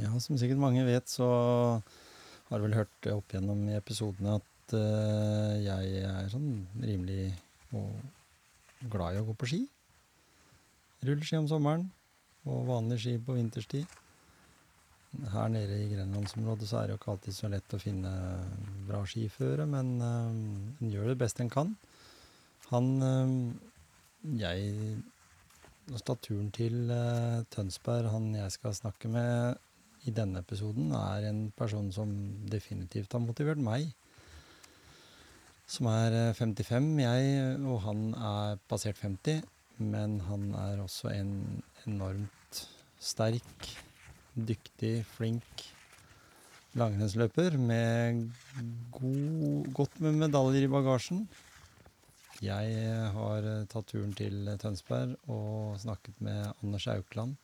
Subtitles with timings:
[0.00, 1.26] Ja, som sikkert mange vet, så
[2.48, 7.32] har du vel hørt opp gjennom i episodene at eh, jeg er sånn rimelig
[7.76, 7.90] og
[8.92, 9.58] glad i å gå på ski.
[11.04, 11.90] Rulleski om sommeren
[12.48, 13.98] og vanlig ski på vinterstid.
[15.34, 18.12] Her nede i grenlandsområdet så er det jo ikke alltid så lett å finne
[18.88, 21.74] bra skiføre, men eh, en gjør det best en kan.
[22.70, 23.34] Han eh,
[24.40, 25.02] Jeg
[25.98, 28.08] Staturen til eh, Tønsberg.
[28.14, 29.58] Han jeg skal snakke med
[30.08, 32.12] i denne episoden, er en person som
[32.50, 33.92] definitivt har motivert meg.
[35.68, 39.44] Som er eh, 55, jeg, og han er passert 50.
[39.82, 42.64] Men han er også en enormt
[43.02, 43.70] sterk,
[44.32, 45.64] dyktig, flink
[46.78, 48.28] langrennsløper med
[48.94, 51.24] god, godt med medaljer i bagasjen.
[52.42, 57.36] Jeg har eh, tatt turen til Tønsberg og snakket med Anders Aukland,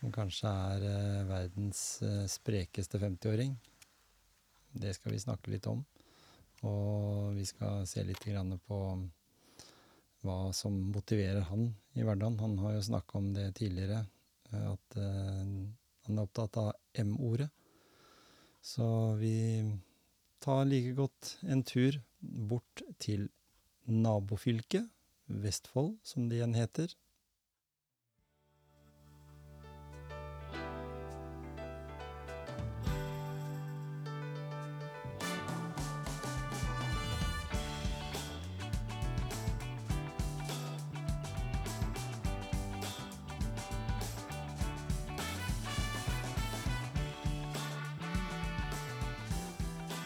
[0.00, 3.54] som kanskje er eh, verdens eh, sprekeste 50-åring.
[4.76, 5.82] Det skal vi snakke litt om.
[6.66, 8.24] Og vi skal se litt
[8.66, 8.80] på
[10.26, 12.38] hva som motiverer han i hverdagen.
[12.40, 14.04] Han har jo snakka om det tidligere,
[14.52, 16.72] eh, at han er opptatt av
[17.02, 17.48] M-ordet.
[18.60, 18.86] Så
[19.20, 19.62] vi
[20.42, 23.28] tar like godt en tur bort til
[23.86, 24.88] nabofylket,
[25.26, 26.92] Vestfold, som det igjen heter.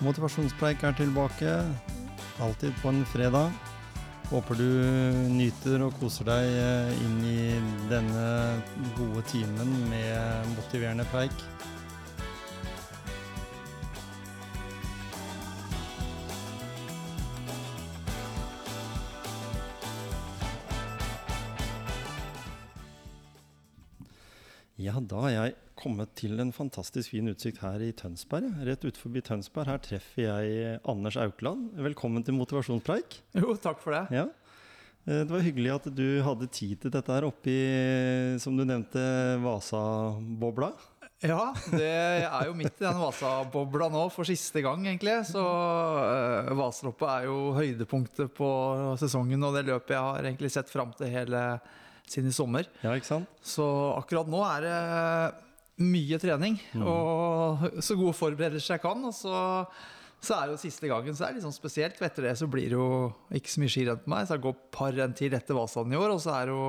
[0.01, 1.51] Motivasjonspreik er tilbake,
[2.41, 3.51] alltid på en fredag.
[4.31, 4.69] Håper du
[5.29, 7.41] nyter og koser deg eh, inn i
[7.91, 8.29] denne
[8.97, 11.45] gode timen med motiverende preik.
[24.81, 25.50] Ja, da er jeg
[26.21, 28.51] til en fantastisk fin utsikt her i Tønsberg.
[28.67, 29.71] Rett utenfor Tønsberg.
[29.71, 31.71] Her treffer jeg Anders Aukland.
[31.81, 33.23] Velkommen til motivasjonspreik.
[33.41, 34.05] Jo, takk for det.
[34.19, 34.27] Ja.
[35.07, 37.57] Eh, Det var hyggelig at du hadde tid til dette her oppi,
[38.43, 39.01] som du nevnte,
[39.41, 40.75] Vasabobla.
[41.21, 41.89] Ja, det
[42.25, 45.19] er jo midt i den Vasa-bobla nå for siste gang, egentlig.
[45.29, 48.49] Så uh, Vasaloppet er jo høydepunktet på
[49.01, 51.43] sesongen, og det løpet jeg har egentlig sett fram til hele
[52.09, 52.69] siden i sommer.
[52.81, 53.29] Ja, ikke sant?
[53.45, 53.69] Så
[54.01, 54.79] akkurat nå er det
[55.81, 59.05] mye trening, og så gode forberedelser jeg kan.
[59.07, 59.35] Og så,
[60.21, 61.99] så er det jo siste gangen, så er det litt sånn spesielt.
[61.99, 62.91] For etter det så blir det jo
[63.37, 66.01] ikke så mye skirenn på meg, så jeg går par renn til etter Vasaen i
[66.01, 66.67] år, og så er det jo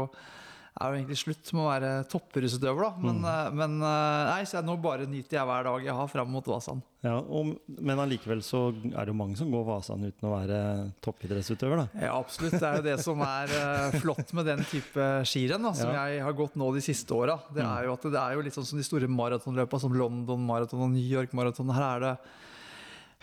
[0.80, 2.92] er jo egentlig slutt med å være toppidrettsutøver, da.
[3.04, 3.58] Men, mm.
[3.60, 6.48] men eh, nei, så jeg nå bare nyter jeg hver dag jeg har fram mot
[6.48, 6.80] Vasan.
[7.04, 10.60] Ja, og, Men allikevel så er det jo mange som går Vasan uten å være
[11.04, 12.06] toppidrettsutøver, da.
[12.06, 12.56] Ja, absolutt.
[12.56, 16.06] Det er jo det som er eh, flott med den type skirenn da, som Ja.
[16.14, 17.36] jeg har gått nå de siste åra.
[17.52, 20.48] Det er jo at det er jo litt sånn som de store maratonløpa, som London
[20.48, 21.74] Marathon og New York Marathon.
[21.76, 22.16] Her er det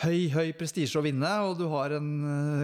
[0.04, 2.10] høy, høy prestisje å vinne, og du har en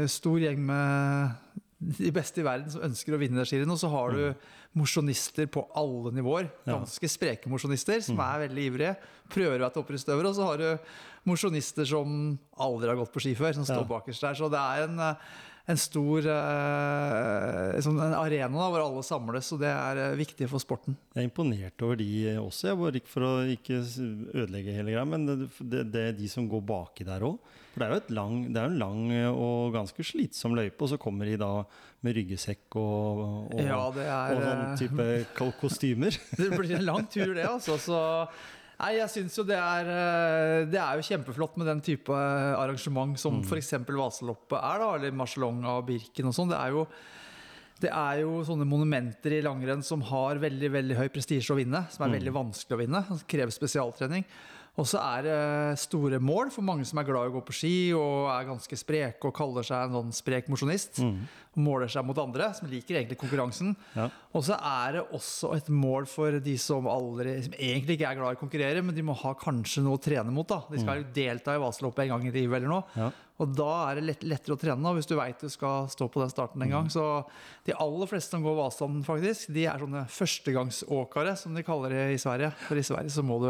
[0.05, 1.63] eh, stor gjeng med
[1.99, 3.75] de beste i verden som ønsker å vinne det skirennet.
[3.77, 4.51] Og så har du
[4.81, 6.49] mosjonister på alle nivåer.
[6.67, 8.95] Ganske spreke mosjonister som er veldig ivrige.
[9.33, 10.31] Prøver å være toppidrettsutøvere.
[10.33, 10.69] Og så har du
[11.31, 13.91] mosjonister som aldri har gått på ski før, som står Ja.
[13.97, 14.35] bakerst der.
[14.41, 15.15] Så det er en, eh,
[15.69, 20.49] en stor eh, sånn en arena da, hvor alle samles, og det er eh, viktig
[20.51, 20.97] for sporten.
[21.15, 22.11] Jeg er imponert over de
[22.43, 23.81] også, jeg bare ikke for å ikke
[24.35, 27.39] ødelegge hele greia, men det, det, det er de som går baki der òg.
[27.75, 29.01] For det er jo et lang, det er en lang
[29.35, 31.49] og ganske slitsom løype, og så kommer de da
[32.07, 35.07] med ryggesekk og, og, Ja, er, og sånn eh, type
[35.63, 36.15] kostymer.
[36.39, 37.75] Det blir en lang tur, det, altså.
[37.83, 37.99] Så
[38.75, 43.15] Nei, jeg syns jo det er eh, Det er jo kjempeflott med den type arrangement
[43.23, 43.45] som Mm.
[43.47, 43.71] f.eks.
[43.87, 46.51] Vaseloppet er, da, eller Marcialonga og Birken og sånn.
[46.51, 46.87] Det er jo
[47.83, 51.83] det er jo sånne monumenter i langrenn som har veldig veldig høy prestisje å vinne.
[51.93, 52.15] Som er Mm.
[52.19, 53.01] veldig vanskelig å vinne.
[53.29, 54.25] Krever spesialtrening.
[54.75, 57.55] Og så er det store mål for mange som er glad i å gå på
[57.55, 60.99] ski og er ganske spreke og kaller seg en sånn sprek mosjonist.
[61.55, 63.77] Og måler seg mot andre, som liker egentlig konkurransen.
[63.77, 64.01] Mm.
[64.01, 64.09] Ja.
[64.35, 68.19] Og så er det også et mål for de som, aldri, som egentlig ikke er
[68.19, 70.49] glad i å konkurrere, men de må ha kanskje noe å trene mot.
[70.51, 70.65] da.
[70.73, 72.99] De skal jo delta i Vasaloppet en gang i livet eller noe.
[72.99, 73.13] Ja.
[73.43, 76.21] Og da er det lett, lettere å trene hvis du veit du skal stå på
[76.23, 76.91] den starten en gang.
[76.93, 77.03] Så
[77.67, 82.05] de aller fleste som går Vasan, faktisk, de er sånne førstegangsåkere, som de kaller det
[82.15, 82.53] i Sverige.
[82.69, 83.49] For i Sverige så må du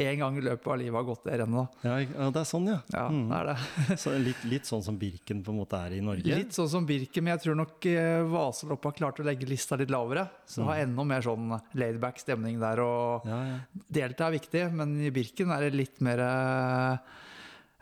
[0.00, 1.78] en gang i løpet av livet ha gått det rennet.
[1.86, 2.80] Ja, ja, det er sånn, ja.
[2.94, 3.28] Ja, Mm.
[3.30, 3.96] det er det.
[4.02, 6.26] Så litt, litt sånn som Birken på en måte er i Norge.
[6.42, 9.76] Litt sånn som Birken, men jeg tror nok Vasaloppa Vaselopp har klart å legge lista
[9.78, 10.26] litt lavere.
[10.46, 12.80] Så har enda mer sånn laidback stemning der.
[12.82, 13.58] Og Ja, ja.
[13.90, 16.18] delta er viktig, men i Birken er det litt mer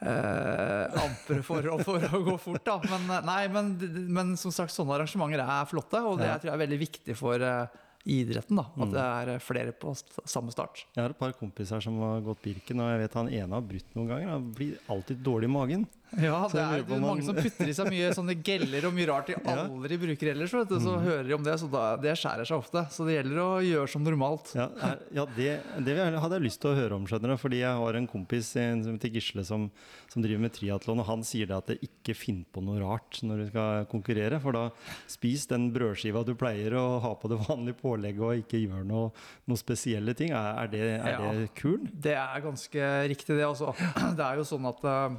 [0.00, 2.78] eh, ampere forhold for å gå fort, da.
[2.88, 3.72] Men, eh, nei, men,
[4.14, 6.38] men som sagt, sånne arrangementer er flotte, og det Ja.
[6.38, 7.66] tror jeg er veldig viktig for eh,
[8.08, 8.56] idretten.
[8.56, 8.92] da, At Mm.
[8.94, 10.84] det er eh, flere på samme start.
[10.94, 13.60] Jeg har et par kompiser som har gått Birken, og jeg vet han ene har
[13.62, 14.28] brutt noen ganger.
[14.28, 15.86] Han blir alltid dårlig i magen.
[16.16, 19.28] Ja, det er det mange som putter i seg mye sånne geller og mye rart
[19.28, 20.54] de aldri bruker ellers.
[20.56, 22.84] Vet du, så hører de om det, så da, det skjærer seg ofte.
[22.94, 24.54] Så det gjelder å gjøre som normalt.
[24.56, 25.50] Ja, er, ja det,
[25.84, 27.36] det hadde jeg lyst til å høre om, skjønner du.
[27.42, 29.68] Fordi jeg har en kompis en som heter Gisle som,
[30.08, 33.20] som driver med triatlon, og han sier det at det ikke finn på noe rart
[33.28, 34.40] når du skal konkurrere.
[34.42, 34.64] For da
[35.12, 39.12] spis den brødskiva du pleier å ha på det vanlige pålegget, og ikke gjør noe,
[39.44, 40.32] noe spesielle ting.
[40.32, 41.32] Er, er, det, er Ja.
[41.36, 41.82] det kul?
[41.92, 43.44] Det er ganske riktig, det.
[43.44, 43.74] Altså.
[44.18, 45.18] Det er jo sånn at eh,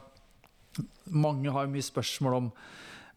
[1.09, 2.51] mange har mye spørsmål om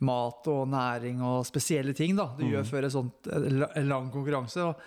[0.03, 2.51] mat og næring og spesielle ting da, du mm.
[2.57, 4.67] gjør før en sånt, en lang konkurranse.
[4.67, 4.81] Og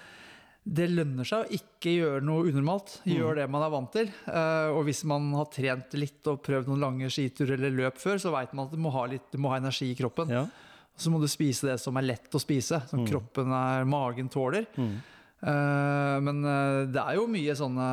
[0.65, 2.99] det lønner seg å ikke gjøre noe unormalt.
[3.05, 3.37] Gjør Mhm.
[3.37, 4.07] det man er vant til.
[4.27, 8.17] Eh, og hvis man har trent litt og prøvd noen lange skiturer eller løp før,
[8.17, 10.29] så veit man at du må ha, litt, du må ha energi i kroppen.
[10.29, 10.47] Ja.
[10.97, 13.07] Så må du spise det som er lett å spise, som mm.
[13.07, 14.65] kroppen er, magen tåler.
[14.75, 14.95] Mm.
[15.45, 17.87] Eh, men eh, det er jo mye sånne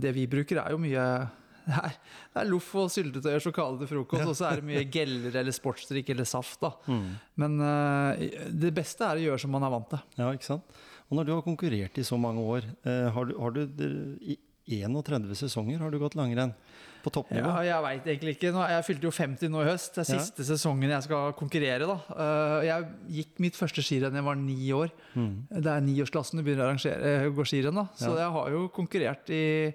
[0.00, 1.04] Det vi bruker, er jo mye
[1.64, 1.94] Det er,
[2.34, 5.38] det er loff og syltetøy og sjokolade til frokost, og så er det mye geller
[5.40, 6.58] eller sportsdrikk eller saft.
[6.60, 6.72] da.
[6.86, 7.06] Mm.
[7.40, 10.02] Men uh, det beste er å gjøre som man er vant til.
[10.20, 10.80] Ja, ikke sant?
[11.08, 13.62] Og når du har konkurrert i så mange år, uh, har du, har du
[14.20, 16.54] i 31 sesonger har du gått langrenn
[17.04, 17.50] på toppnivå?
[17.60, 18.52] Ja, jeg veit egentlig ikke.
[18.72, 19.90] Jeg fylte jo 50 nå i høst.
[19.98, 20.20] Det er Ja.
[20.24, 21.84] siste sesongen jeg skal konkurrere.
[21.84, 21.96] da.
[22.16, 22.86] Eh, jeg
[23.18, 24.88] gikk mitt første skirenn da jeg var ni år.
[25.14, 25.34] Mm.
[25.52, 27.74] Det er niårsklassen du begynner å gå skirenn.
[27.76, 27.88] da.
[27.92, 28.24] Så Ja.
[28.24, 29.74] jeg har jo konkurrert i,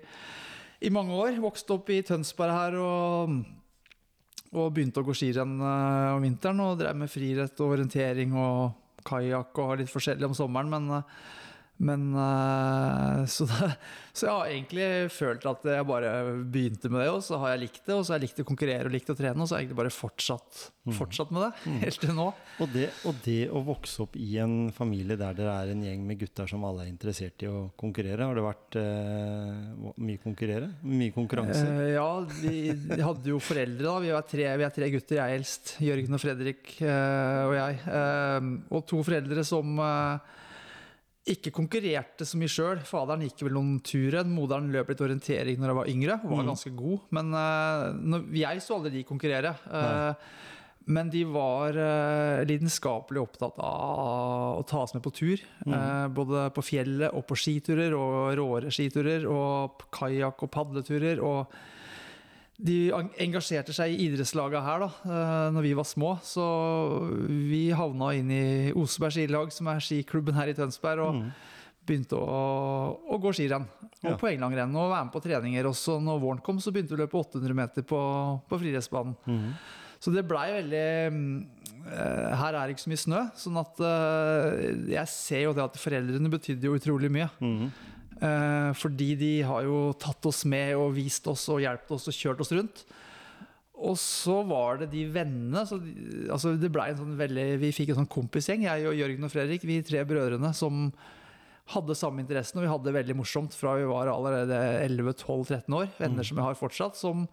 [0.79, 1.39] i mange år.
[1.43, 3.35] Vokste opp i Tønsberg her og,
[4.53, 6.63] og begynte å gå skirenn eh, om vinteren.
[6.65, 10.71] Og drev med friidrett og orientering og kajakk og litt forskjellig om sommeren.
[10.71, 11.27] Men, eh,
[11.79, 13.69] men eh, så, det,
[14.11, 16.09] så jeg har egentlig følt at jeg bare
[16.43, 17.95] begynte med det, og så har jeg likt det.
[17.95, 19.69] Og så har jeg likt å konkurrere og likt å trene, og så har jeg
[19.69, 20.59] egentlig bare fortsatt,
[20.97, 21.75] fortsatt med det.
[21.85, 22.25] Helt til nå.
[22.59, 26.03] Og det, og det å vokse opp i en familie der dere er en gjeng
[26.09, 30.67] med gutter som alle er interessert i å konkurrere, har det vært eh, mye konkurrere?
[30.83, 31.63] Mye konkurranse?
[31.63, 32.09] Eh, ja,
[32.41, 33.95] vi, vi hadde jo foreldre da.
[34.03, 35.73] Vi er tre, vi er tre gutter, jeg eldst.
[35.85, 37.79] Jørgen og Fredrik eh, og jeg.
[37.87, 40.35] Eh, og to foreldre som eh,
[41.33, 42.83] ikke konkurrerte så mye sjøl.
[42.87, 44.27] Faderen gikk vel noen turer.
[44.27, 46.19] Moderen løp litt orientering når jeg var yngre.
[46.23, 46.51] Var mm.
[46.51, 47.09] ganske god.
[47.17, 49.55] Men uh, jeg så aldri de konkurrere.
[49.69, 50.13] Uh,
[50.89, 55.43] men de var uh, lidenskapelig opptatt av å ta oss med på tur.
[55.65, 56.15] Mm.
[56.17, 61.21] Både på fjellet og på skiturer, og råere skiturer, og kajakk og padleturer.
[61.21, 61.59] Og
[62.59, 62.89] de
[63.23, 66.17] engasjerte seg i idrettslaga her da eh, når vi var små.
[66.25, 66.43] Så
[67.49, 71.05] vi havna inn i Oseberg skilag, som er skiklubben her i Tønsberg.
[71.07, 71.31] og Mm.
[71.89, 73.63] begynte å, å gå skirenn
[74.03, 74.17] og Ja.
[74.21, 75.65] poenglangrenn og være med på treninger.
[75.65, 77.97] Også når våren kom, så begynte vi å løpe 800 meter på,
[78.47, 79.15] på friidrettsbanen.
[79.25, 79.53] Mm.
[79.99, 81.47] Så det blei veldig mm,
[81.89, 85.63] eh, Her er det ikke så mye snø, sånn at eh, jeg ser jo det
[85.65, 87.29] at foreldrene betydde jo utrolig mye.
[87.41, 87.71] Mhm.
[88.19, 92.17] Eh, fordi de har jo tatt oss med og vist oss og hjulpet oss og
[92.17, 92.83] kjørt oss rundt.
[93.79, 95.93] Og så var det de vennene så de,
[96.27, 99.31] altså det ble en sånn veldig, Vi fikk en sånn kompisgjeng, jeg og Jørgen og
[99.31, 100.89] Fredrik, vi tre brødrene, som
[101.71, 102.59] hadde samme interessen.
[102.59, 105.87] Og vi hadde det veldig morsomt fra vi var allerede 11-12-13 år.
[106.01, 107.23] Venner som jeg har fortsatt, som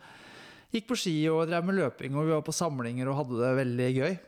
[0.75, 2.14] gikk på ski og drev med løping.
[2.14, 4.18] Og vi var på samlinger og hadde det veldig gøy.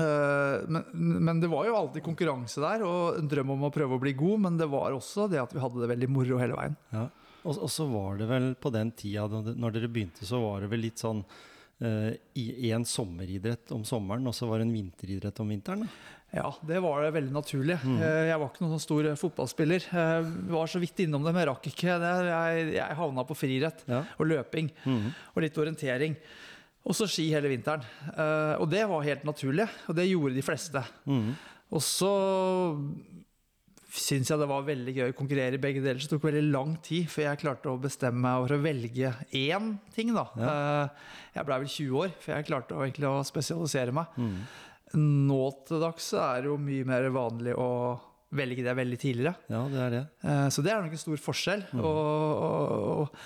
[0.00, 0.84] Eh, men,
[1.24, 4.14] men det var jo alltid konkurranse der, og en drøm om å prøve å bli
[4.18, 4.40] god.
[4.48, 6.78] Men det var også det at vi hadde det veldig moro hele veien.
[6.94, 7.08] Ja.
[7.44, 10.70] Og, og så var det vel på den tida når dere begynte, så var det
[10.72, 11.20] vel litt sånn
[11.84, 15.84] eh, i en sommeridrett om sommeren, og så var det en vinteridrett om vinteren?
[16.34, 17.76] Ja, det var det veldig naturlig.
[17.84, 17.98] Mm.
[18.02, 19.84] Eh, Jeg var ikke noen sånn stor fotballspiller.
[19.92, 22.14] Jeg var så vidt innom det, men rakk ikke det.
[22.32, 24.00] Jeg, jeg havna på friidrett Ja.
[24.18, 25.04] og løping mm.
[25.36, 26.16] og litt orientering.
[26.84, 27.84] Og så ski hele vinteren.
[28.12, 30.82] Eh, Og det var helt naturlig, og det gjorde de fleste.
[31.08, 31.30] Mm.
[31.72, 32.10] Og så
[33.94, 36.00] syns jeg det var veldig gøy å konkurrere i begge deler.
[36.02, 39.12] Så det tok veldig lang tid før jeg klarte å bestemme meg for å velge
[39.38, 40.10] én ting.
[40.16, 40.26] da.
[40.34, 40.88] Eh,
[41.38, 44.06] Jeg blei vel 20 år før jeg klarte å, egentlig å spesialisere meg.
[44.18, 44.34] Mm.
[45.30, 47.70] Nå til dags er det jo mye mer vanlig å
[48.34, 49.34] velge det veldig tidligere.
[49.50, 50.02] Ja, det er det.
[50.26, 51.64] Eh, Så det er nok en stor forskjell.
[51.78, 53.18] Og, og, og,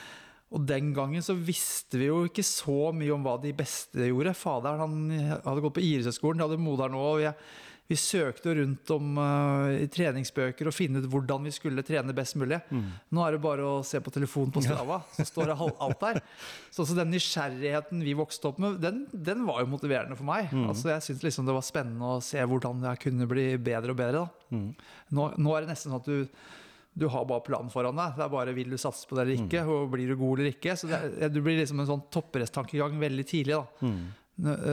[0.49, 4.37] og den gangen så visste vi jo ikke så mye om hva de beste gjorde.
[4.37, 7.21] Faderen han hadde gått på idrettshøyskolen, det hadde moderen òg.
[7.21, 7.33] Vi,
[7.89, 12.37] vi søkte rundt om uh, i treningsbøker og finne ut hvordan vi skulle trene best
[12.41, 12.59] mulig.
[12.69, 12.87] Mm.
[13.17, 16.21] Nå er det bare å se på telefonen på Strava, så står det alt der.
[16.79, 20.53] Så så, den nysgjerrigheten vi vokste opp med, den, den var jo motiverende for meg.
[20.53, 20.69] Mm.
[20.71, 24.01] Altså, jeg syntes liksom det var spennende å se hvordan jeg kunne bli bedre og
[24.01, 24.25] bedre.
[24.53, 24.69] Mm.
[25.17, 26.41] Nå, nå er det nesten sånn at du,
[26.99, 28.17] du har bare planen foran deg.
[28.19, 30.51] Det er bare vil du satse på det eller ikke, og blir du god eller
[30.57, 30.75] ikke.
[30.81, 33.55] Så det, du blir liksom en sånn toppidrettstankegang veldig tidlig.
[33.59, 33.87] da.
[33.87, 34.01] Mm.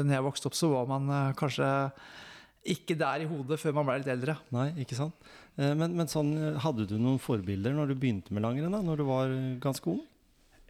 [0.05, 1.69] Når jeg vokste opp, så var man eh, kanskje
[2.75, 4.35] ikke der i hodet før man ble litt eldre.
[4.55, 5.13] Nei, ikke sant.
[5.57, 8.81] Eh, Men, men sånn, eh, hadde du noen forbilder når du begynte med langrenn, da?
[8.85, 10.01] Når du var ganske ung?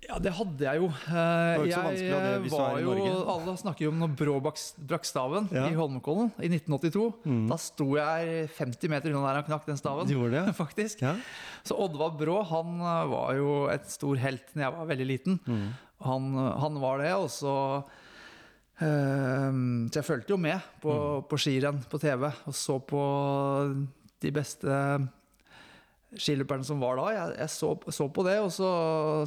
[0.05, 0.87] Ja, det hadde jeg jo.
[0.91, 2.93] Det så Jeg det var jo,
[3.31, 5.65] Alle snakker jo om når Brå brakk staven Ja.
[5.71, 7.07] i Holmenkollen i 1982.
[7.25, 7.47] Mm.
[7.49, 10.07] Da sto jeg 50 meter unna der han knakk den staven.
[10.07, 10.43] De det?
[10.61, 11.01] Faktisk.
[11.01, 11.15] Ja.
[11.65, 15.39] Så Oddvar Brå han eh, var jo et stor helt når jeg var veldig liten.
[15.47, 15.67] Mm.
[16.05, 16.31] Han,
[16.61, 17.55] han var det, og så
[18.81, 19.51] øh,
[19.89, 21.27] Så jeg fulgte jo med på, Mm.
[21.29, 23.03] på skirenn på TV og så på
[24.21, 24.67] de beste
[26.21, 27.07] skiløperne som var da.
[27.15, 28.69] Jeg, jeg så, så på det, og så,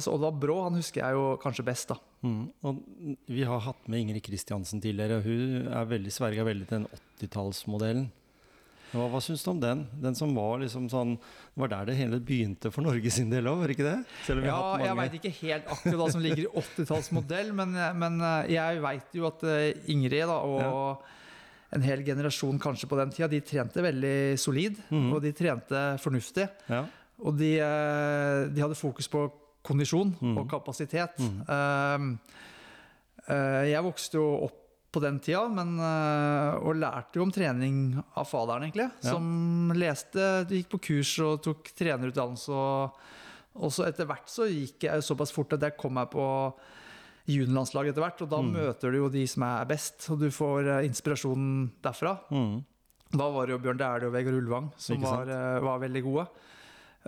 [0.03, 1.99] så Oddvar Brå han husker jeg jo kanskje best, da.
[2.25, 2.45] Mm.
[2.67, 2.79] Og
[3.31, 5.19] vi har hatt med Ingrid Kristiansen tidligere.
[5.19, 8.09] og Hun er veldig sverga veldig til den 80-tallsmodellen.
[8.89, 9.83] Hva, hva syns du om den?
[10.01, 13.45] Den som var liksom sånn Det var der det hele begynte for Norge sin del
[13.51, 14.47] òg, var det ikke det?
[14.47, 18.81] Ja, jeg veit ikke helt akkurat hva som ligger i 80-tallsmodell, men, men eh, jeg
[18.81, 21.05] veit jo at eh, Ingrid da, og
[21.75, 25.09] en hel generasjon kanskje på den tida, de trente veldig solid, mm.
[25.13, 26.47] og de trente fornuftig.
[26.69, 26.83] Ja.
[27.19, 29.27] Og de, eh, de hadde fokus på
[29.65, 30.37] kondisjon mm.
[30.39, 31.19] og kapasitet.
[31.19, 32.15] Mm.
[33.29, 34.59] Jeg vokste jo opp
[34.89, 38.89] på den tida, men, eh, og lærte jo om trening av faderen, egentlig.
[39.03, 39.13] Ja.
[39.13, 42.49] Som leste, gikk på kurs og tok trenerutdannelse.
[42.57, 42.99] Og,
[43.59, 46.25] og så etter hvert så gikk jeg såpass fort at jeg kom meg på
[47.29, 48.25] juniorlandslaget etter hvert.
[48.25, 48.51] Og da mm.
[48.57, 52.17] møter du jo de som er best, og du får inspirasjonen derfra.
[52.33, 52.59] Mm.
[53.09, 56.27] Da var det jo Bjørn Dæhlie og Vegard Ulvang som var, eh, var veldig gode.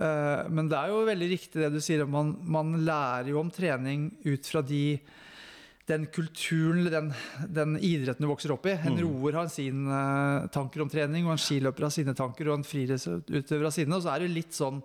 [0.02, 2.06] Eh, Men det er jo veldig riktig det du sier.
[2.10, 5.00] Man, man lærer jo om trening ut fra de,
[5.86, 7.12] den kulturen, den,
[7.54, 8.78] den idretten du vokser opp i.
[8.80, 9.04] En Mm.
[9.04, 13.68] roer har sine tanker om trening, og en skiløper har sine tanker, og en friidrettsutøver
[13.70, 13.94] har sine.
[13.94, 14.82] Og så er det litt sånn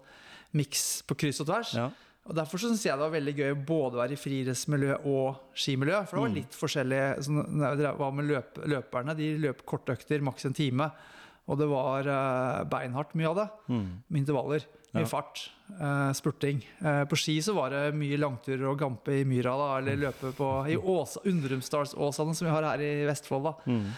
[0.52, 1.72] miks på kryss og tvers.
[1.76, 1.90] Ja.
[2.26, 6.00] Og Derfor syns jeg det var veldig gøy både å være i friidrettsmiljø og skimiljø.
[6.08, 6.34] For det var Mm.
[6.40, 9.16] litt forskjellig sånn, når jeg var med løp, løperne.
[9.16, 10.90] De løp kortøkter, maks en time.
[11.48, 13.48] Og det var eh, beinhardt mye av det.
[13.70, 14.02] Mm.
[14.10, 14.64] Med intervaller.
[14.94, 15.06] Mye Ja.
[15.06, 15.50] fart.
[15.80, 16.62] eh, spurting.
[16.80, 20.32] Eh, på ski så var det mye langturer og gampe i myra, da, eller løpe
[20.32, 23.42] på, i Åsa, Undrumsdalsåsane, som vi har her i Vestfold.
[23.44, 23.54] da.
[23.66, 23.92] Mm.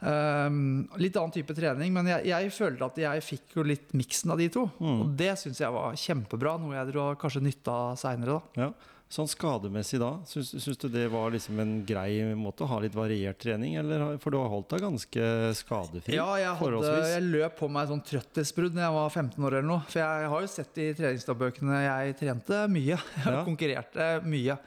[0.00, 4.34] Um, litt annen type trening, men jeg, jeg følte at jeg fikk jo litt miksen
[4.34, 4.66] av de to.
[4.80, 4.98] Mm.
[5.04, 8.40] Og det syns jeg var kjempebra, noe jeg dro kanskje nytta seinere.
[8.58, 8.70] Ja.
[9.06, 12.94] Sånn skademessig da, syns, syns du det var liksom en grei måte å ha litt
[12.98, 13.76] variert trening?
[13.78, 15.28] Eller, for du har holdt deg ganske
[15.60, 16.16] skadefri?
[16.18, 19.68] Ja, jeg, hadde, jeg løp på meg sånn trøtthetsbrudd da jeg var 15 år eller
[19.70, 19.84] noe.
[19.92, 22.98] For jeg har jo sett i treningsdagbøkene jeg trente mye.
[23.22, 23.44] Jeg Ja.
[23.46, 24.58] konkurrerte mye.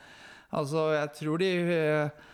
[0.56, 2.26] Altså, jeg tror de eh,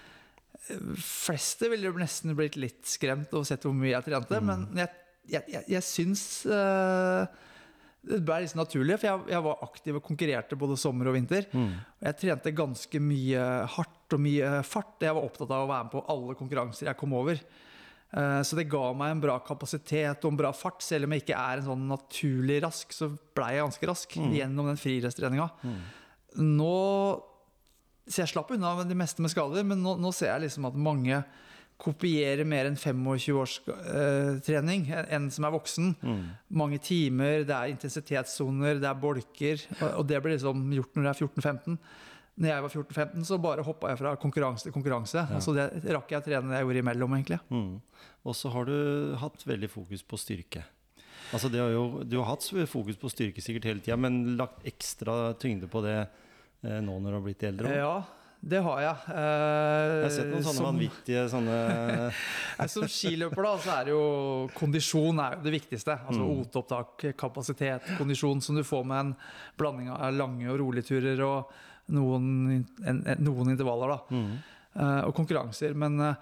[0.98, 4.40] fleste ville nesten blitt litt skremt og sett hvor mye jeg trente.
[4.42, 4.48] Mm.
[4.50, 4.90] Men jeg,
[5.36, 7.26] jeg, jeg, jeg syns uh,
[8.06, 11.48] det ble liksom naturlig, for jeg, jeg var aktiv og konkurrerte både sommer og vinter.
[11.54, 11.72] Mm.
[12.00, 13.46] Og jeg trente ganske mye
[13.76, 14.98] hardt og mye fart.
[15.02, 17.42] Jeg var opptatt av å være med på alle konkurranser jeg kom over.
[18.16, 20.86] Uh, Så det ga meg en bra kapasitet og en bra fart.
[20.86, 24.34] Selv om jeg ikke er en sånn naturlig rask, så blei jeg ganske rask Mm.
[24.38, 25.50] gjennom den friidrettstreninga.
[25.66, 25.80] Mm.
[26.62, 26.76] Nå
[28.08, 30.68] Så jeg slapp unna de det meste med skader, men nå, nå ser jeg liksom
[30.70, 31.24] at mange
[31.82, 36.22] kopierer mer enn 25 års uh, trening enn som er voksen Mm.
[36.56, 39.66] mange timer, det er intensitetssoner, det er bolker.
[39.82, 41.78] Og og det blir liksom gjort når du er 14-15.
[42.38, 45.18] Når jeg var 14-15, så bare hoppa jeg fra konkurranse til konkurranse.
[45.20, 45.36] Ja.
[45.36, 47.40] Altså det rakk jeg å trene det jeg gjorde imellom, egentlig.
[47.50, 47.82] Mm.
[48.26, 50.64] Og så har du hatt veldig fokus på styrke.
[51.34, 54.64] Altså det har jo, du har hatt fokus på styrke sikkert hele tida, men lagt
[54.68, 56.06] ekstra tyngde på det
[56.86, 57.74] nå når du har blitt eldre?
[57.78, 57.96] Ja,
[58.46, 58.98] det har jeg.
[59.10, 61.60] Eh, Jeg har sett noen sånne som, vanvittige sånne
[62.76, 64.04] som skiløper da, så er det jo
[64.54, 65.96] kondisjon er jo det viktigste.
[66.06, 66.42] Altså Mm.
[66.44, 69.14] oteopptak, kapasitet, kondisjon som du får med en
[69.58, 71.56] blanding av lange og rolige turer og
[71.96, 73.96] noen, en, en, noen intervaller.
[73.96, 74.00] da.
[74.14, 74.36] mm.
[74.76, 75.74] eh, og konkurranser.
[75.74, 76.16] Men eh,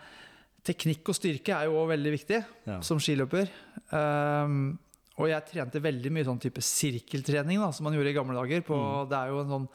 [0.64, 2.80] teknikk og styrke er jo òg veldig viktig ja.
[2.82, 3.50] som skiløper.
[3.92, 4.78] Um,
[5.20, 8.64] og jeg trente veldig mye sånn type sirkeltrening da, som man gjorde i gamle dager.
[8.66, 8.78] På,
[9.12, 9.68] Det er jo en sånn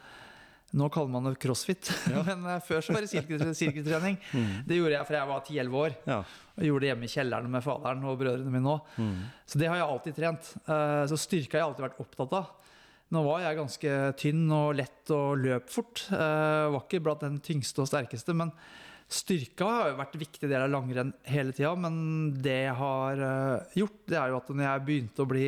[0.77, 2.21] Nå kaller man det crossfit, Ja.
[2.27, 4.19] men eh, før så var det sirkeltre- sirkeltrening.
[4.35, 4.51] Mm.
[4.69, 5.95] Det gjorde jeg fra jeg var 10-11 år.
[6.11, 6.19] ja.
[6.59, 8.89] Og gjorde det hjemme i kjelleren med faderen og brødrene mine òg.
[8.99, 9.19] Mm.
[9.47, 10.49] Så det har jeg alltid trent.
[10.67, 12.49] Eh, Så styrke har jeg alltid vært opptatt av.
[13.15, 16.03] Nå var jeg ganske tynn og lett og løp fort.
[16.11, 18.51] Jeg Var ikke blant den tyngste og sterkeste, men
[19.09, 23.23] Styrka har jo vært en viktig del av langrenn hele tida, men det jeg har
[23.25, 25.47] eh, gjort, det er jo at når jeg begynte å bli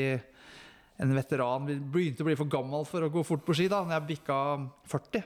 [1.01, 3.97] en veteran, begynte å bli for gammel for å gå fort på ski, da når
[3.97, 4.37] jeg bikka
[4.93, 5.25] 40,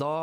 [0.00, 0.14] da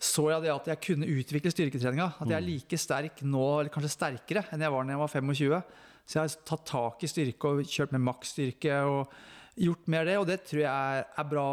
[0.00, 2.06] så jeg det at jeg kunne utvikle styrketreninga.
[2.22, 5.12] At jeg er like sterk nå, eller kanskje sterkere, enn jeg var da jeg var
[5.12, 5.74] 25.
[6.08, 9.12] Så jeg har tatt tak i styrke og kjørt med maksstyrke og
[9.60, 10.14] gjort mer det.
[10.16, 11.44] Og det tror jeg er bra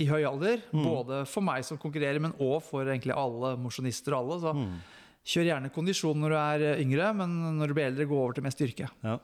[0.00, 0.64] i høy alder.
[0.72, 4.40] Både for meg som konkurrerer, men òg for egentlig alle mosjonister og alle.
[4.40, 8.38] Så kjør gjerne kondisjon når du er yngre, men når du blir eldre, gå over
[8.38, 8.88] til mer styrke.
[9.04, 9.18] Ja.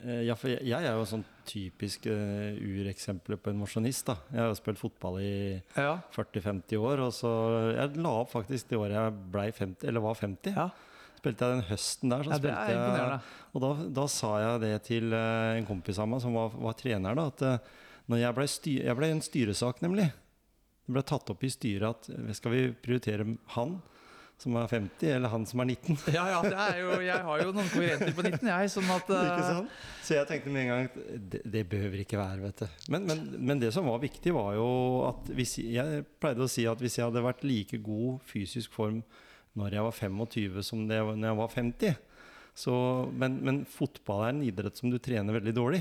[0.00, 4.06] Eh, Ja, for jeg, jeg er jo sånn typisk uh, ureksempel på en mosjonist.
[4.08, 4.16] da.
[4.32, 5.32] Jeg har jo spilt fotball i
[5.76, 5.98] Ja.
[6.14, 7.32] 40-50 år, og så
[7.76, 10.54] Jeg la opp faktisk det året jeg ble 50, eller var 50.
[10.56, 10.70] ja.
[11.22, 13.20] Spilte jeg den høsten der, så ja det spilte jeg.
[13.54, 13.68] Og da,
[14.00, 17.26] da sa jeg det til uh, en kompis av meg som var, var trener, da,
[17.30, 17.58] at uh,
[18.10, 20.08] når jeg ble, styr, jeg ble en styresak, nemlig.
[20.82, 23.22] Det ble tatt opp i styret at eh, skal vi prioritere
[23.54, 23.76] han
[24.42, 25.98] som er 50, eller han som er 19?
[26.16, 28.70] Ja, ja, det er jo, jeg har jo noen konkurrenter på 19, jeg.
[28.74, 29.72] Sånn at Ikke sånn?
[30.02, 31.00] Så jeg tenkte med en gang at
[31.32, 32.78] det, det behøver ikke være, vet du.
[32.94, 34.70] Men, men, men det som var viktig, var jo
[35.08, 39.02] at hvis Jeg pleide å si at hvis jeg hadde vært like god fysisk form
[39.58, 42.00] når jeg var 25 som det når jeg var 50
[42.54, 42.74] så,
[43.16, 45.80] men, men fotball er en idrett som du trener veldig dårlig.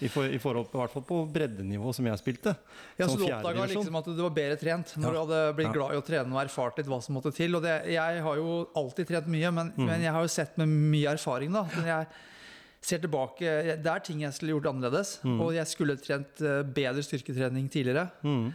[0.00, 2.54] I, for, i forhold på, i hvert fall på breddenivå som jeg spilte.
[2.98, 5.12] Ja, så du oppdaga liksom at du var bedre trent når Ja.
[5.12, 5.72] du hadde blitt Ja.
[5.76, 7.54] glad i å trene og erfart litt hva som måtte til.
[7.54, 9.86] Og det, jeg har jo alltid trent mye, men, Mm.
[9.86, 11.62] men jeg har jo sett med mye erfaring, da.
[11.76, 12.06] Men jeg
[12.80, 13.40] ser tilbake
[13.82, 15.18] Det er ting jeg skulle gjort annerledes.
[15.24, 18.10] Og jeg skulle trent eh, bedre styrketrening tidligere.
[18.24, 18.54] Mm.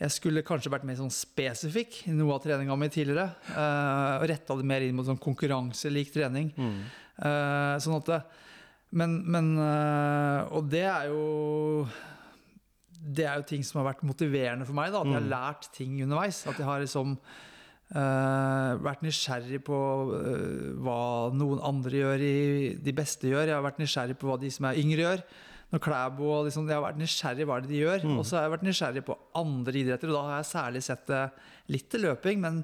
[0.00, 3.34] Jeg skulle kanskje vært mer sånn spesifikk i noe av treninga mi tidligere.
[3.50, 6.52] Uh, og retta det mer inn mot sånn konkurranselik trening.
[6.56, 6.82] Mm.
[7.18, 8.22] Eh, sånn at det,
[8.96, 11.84] men, men eh, Og det er jo
[12.98, 14.92] Det er jo ting som har vært motiverende for meg.
[14.92, 16.40] Da, at jeg har lært ting underveis.
[16.48, 17.14] At jeg har liksom
[17.94, 19.78] uh, vært nysgjerrig på
[20.10, 20.98] uh, hva
[21.32, 22.34] noen andre gjør, i,
[22.84, 23.46] de beste gjør.
[23.46, 25.24] Jeg har vært nysgjerrig på hva de som er yngre gjør.
[25.72, 28.06] Når Klæbo og liksom, Jeg har vært nysgjerrig på hva de gjør.
[28.16, 30.12] Og så har jeg vært nysgjerrig på andre idretter.
[30.12, 31.24] Og da har jeg særlig sett det
[31.76, 32.62] litt til løping, men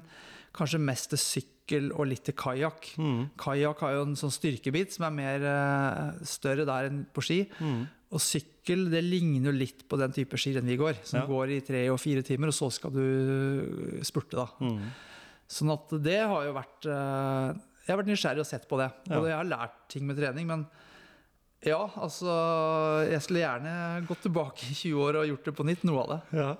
[0.55, 2.91] kanskje mest til sykkel og litt til kajakk.
[3.01, 3.21] Mm.
[3.41, 7.39] Kajakk har jo en sånn styrkebit som er mer eh, større der enn på ski.
[7.59, 7.87] Mm.
[8.15, 11.25] Og sykkel det ligner jo litt på den type skirenn vi går, som Ja.
[11.25, 14.45] går i tre og fire timer, og så skal du spurte, da.
[14.61, 14.91] Mm.
[15.47, 18.91] Sånn at det har jo vært eh, Jeg har vært nysgjerrig og sett på det.
[19.09, 19.19] Ja.
[19.19, 20.67] Og jeg har lært ting med trening, men
[21.65, 25.83] ja, altså Jeg skulle gjerne gått tilbake i 20 år og gjort det på nytt,
[25.89, 26.21] noe av det.
[26.37, 26.55] Ja,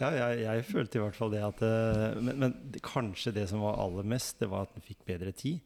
[0.00, 3.48] ja jeg, jeg følte i hvert fall det at eh, Men, men det- kanskje det
[3.50, 5.60] som var aller mest, det var at den fikk bedre tid.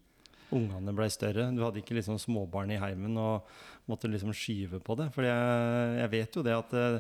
[0.55, 1.49] Ungene ble større.
[1.57, 3.47] Du hadde ikke liksom småbarn i heimen og
[3.91, 5.09] måtte liksom skyve på det.
[5.15, 6.99] For jeg, jeg vet jo det at eh,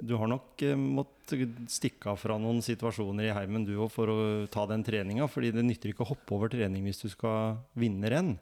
[0.00, 4.10] du har nok eh, måttet stikke av fra noen situasjoner i heimen du òg for
[4.10, 4.16] å
[4.50, 5.28] ta den treninga.
[5.30, 8.32] fordi det nytter ikke å hoppe over trening hvis du skal vinne renn.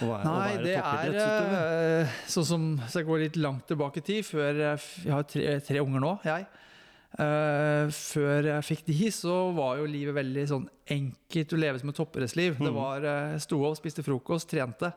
[0.00, 4.54] være- Nei, det er sånn som Så jeg går litt langt tilbake i tid, før
[4.56, 6.46] jeg har tre, tre unger nå, jeg.
[7.20, 11.90] Eh, før jeg fikk de, så var jo livet veldig sånn enkelt å leve som
[11.92, 12.58] et toppidrettsliv.
[12.58, 12.74] Det Mhm.
[12.74, 14.92] var uh, Sto opp, spiste frokost, trente.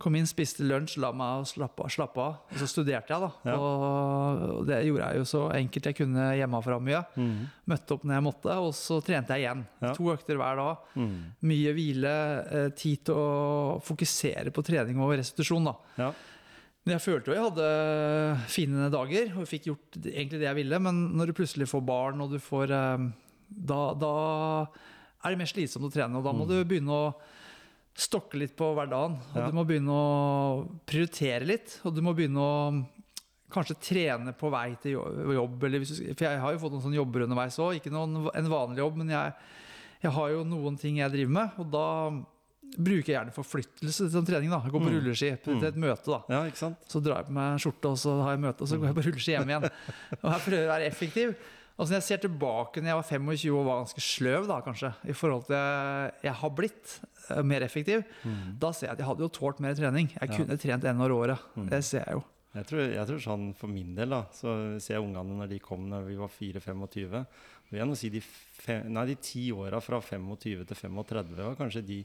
[0.00, 2.36] Kom inn, spiste lunsj, la meg slappe, slappe av.
[2.52, 3.30] Og så studerte jeg, da.
[3.44, 3.56] Ja.
[3.60, 7.02] Og det gjorde jeg jo så enkelt jeg kunne hjemmefra mye.
[7.20, 7.42] Mm.
[7.68, 9.66] Møtte opp når jeg måtte, og så trente jeg igjen.
[9.82, 9.92] Ja.
[9.92, 10.76] To økter hver dag.
[10.96, 11.18] Mm.
[11.42, 12.14] Mye hvile,
[12.50, 15.64] eh, tid til å fokusere på trening og restitusjon.
[15.68, 15.74] da.
[15.98, 16.12] Ja.
[16.90, 20.78] Men jeg følte jo jeg hadde fine dager og fikk gjort egentlig det jeg ville,
[20.82, 23.04] men når du plutselig får barn og du får eh,
[23.70, 24.10] Da, da
[25.22, 27.12] er det mer slitsomt å trene, og da må du begynne å
[27.94, 29.18] stokke litt på hverdagen.
[29.20, 29.46] Og Ja.
[29.50, 32.82] du må begynne å prioritere litt, og du må begynne å
[33.54, 34.98] kanskje trene på vei til
[35.36, 35.62] jobb.
[35.66, 37.78] Eller hvis du, for jeg har jo fått noen sånne jobber underveis òg.
[37.78, 39.34] Ikke noen, en vanlig jobb, men jeg,
[40.06, 41.86] jeg har jo noen ting jeg driver med, og da
[42.78, 44.50] bruker jeg gjerne forflyttelse som trening.
[44.50, 44.60] da.
[44.64, 44.98] Jeg går på Mm.
[45.00, 46.06] rulleski til et møte.
[46.06, 46.20] da.
[46.28, 46.50] ja?
[46.88, 48.94] Så drar jeg på meg skjorte, og så har jeg møte, og så går jeg
[49.00, 49.70] på rulleski hjem igjen.
[50.22, 51.34] Og jeg prøver å være effektiv.
[51.80, 54.60] Og så når jeg ser tilbake når jeg var 25 og var ganske sløv, da
[54.60, 55.56] kanskje, i forhold til
[56.28, 56.98] jeg har blitt
[57.30, 58.04] eh, mer effektiv,
[58.60, 60.10] da ser jeg at jeg hadde jo tålt mer trening.
[60.12, 60.36] Jeg Ja.
[60.36, 61.38] kunne trent en år året.
[61.56, 61.70] Mm.
[61.70, 62.24] Det ser jeg jo.
[62.52, 65.58] Jeg tror, jeg tror sånn For min del da, så ser jeg ungene når de
[65.60, 67.26] kom når vi var 4-25.
[67.70, 71.54] Vil jeg nå si de, fem, nei, de ti åra fra 25 til 35 var
[71.54, 72.04] kanskje de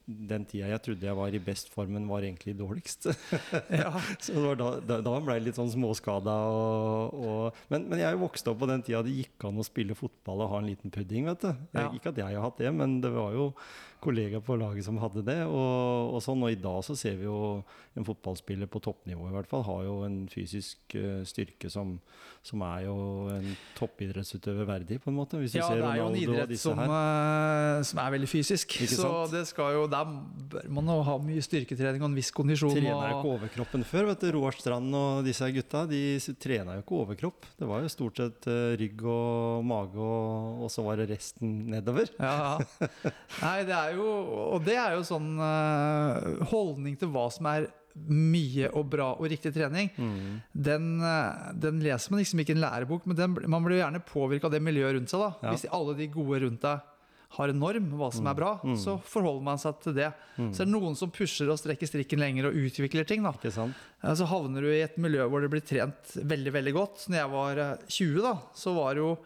[0.05, 3.09] den tida jeg trodde jeg var i best formen, var egentlig dårligst.
[3.69, 3.91] Ja.
[4.25, 6.35] Så da, da, da ble jeg litt sånn småskada.
[6.51, 9.97] Og, og, men, men jeg vokste opp på den tida det gikk an å spille
[9.97, 11.29] fotball og ha en liten pudding.
[11.31, 11.51] vet du.
[11.51, 11.87] Jeg, Ja.
[11.91, 13.51] Ikke at jeg har hatt det, men det var jo
[14.01, 15.37] kollegaer på laget som hadde det.
[15.45, 17.61] Og, og sånn, og i dag så ser vi jo
[17.97, 21.97] en fotballspiller på toppnivå i hvert fall har jo en fysisk eh, styrke som,
[22.45, 22.95] som er jo
[23.33, 25.39] en toppidrettsutøver verdig, på en måte.
[25.41, 28.77] Hvis du Ja, ser det er jo en idrett som, eh, som er veldig fysisk.
[28.89, 32.73] Så det skal jo, der bør man ha mye styrketrening og en viss kondisjon.
[32.75, 34.09] Trener jo ikke overkroppen før.
[34.11, 36.01] vet du, Roar Strand og disse gutta de
[36.41, 37.49] trena jo ikke overkropp.
[37.59, 41.67] Det var jo stort sett eh, rygg og mage, og, og så var det resten
[41.71, 42.11] nedover.
[42.19, 43.11] ja, ja.
[43.41, 44.07] Nei, det er jo
[44.51, 47.69] Og det er jo sånn eh, holdning til hva som er
[48.07, 49.89] mye og bra og riktig trening.
[49.97, 50.39] Mm.
[50.53, 53.83] Den, eh, den leser man liksom ikke i en lærebok, men den, man blir jo
[53.83, 55.25] gjerne påvirka av det miljøet rundt seg.
[55.25, 55.31] da.
[55.43, 55.55] Ja.
[55.55, 56.87] Hvis alle de gode rundt deg
[57.31, 58.75] har en norm, hva som er bra, Mm.
[58.77, 60.09] så forholder man seg til det.
[60.37, 63.23] Så er det noen som pusher og strekker strikken lenger og utvikler ting.
[63.23, 63.31] da.
[63.43, 67.07] Eh, Så havner du i et miljø hvor det blir trent veldig veldig godt.
[67.09, 69.17] Når jeg var eh, 20, da, så var det jo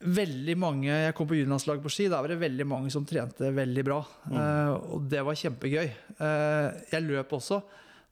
[0.00, 2.08] veldig mange Jeg kom på juniorlandslaget på ski.
[2.08, 4.00] Da var det veldig mange som trente veldig bra.
[4.32, 5.90] Eh, og det var kjempegøy.
[6.18, 7.62] Eh, jeg løp også.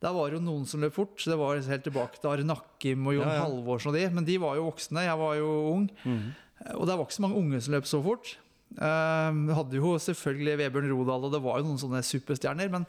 [0.01, 1.17] Der var det jo noen som løp fort.
[1.19, 3.47] så Det var helt tilbake til Are Nakkim og Jon Ja, ja.
[3.49, 4.09] Halvorsen og de.
[4.15, 5.03] Men de var jo voksne.
[5.03, 5.89] Jeg var jo ung.
[6.05, 6.35] Mm.
[6.67, 8.37] Eh, Og det var ikke så mange unge som løp så fort.
[8.77, 12.71] Eh, Vi hadde jo selvfølgelig Vebjørn Rodal, og det var jo noen sånne superstjerner.
[12.71, 12.87] Men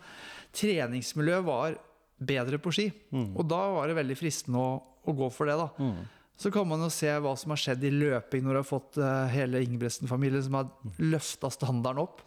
[0.55, 1.77] treningsmiljøet var
[2.19, 2.89] bedre på ski.
[3.15, 3.31] Mm.
[3.39, 5.57] Og da var det veldig fristende å, å gå for det.
[5.61, 5.69] da.
[5.79, 5.99] Mm.
[6.39, 8.99] Så kan man jo se hva som har skjedd i løping når du har fått
[9.03, 10.69] eh, hele Ingebrigtsen-familien som har
[11.03, 12.23] løfta standarden opp.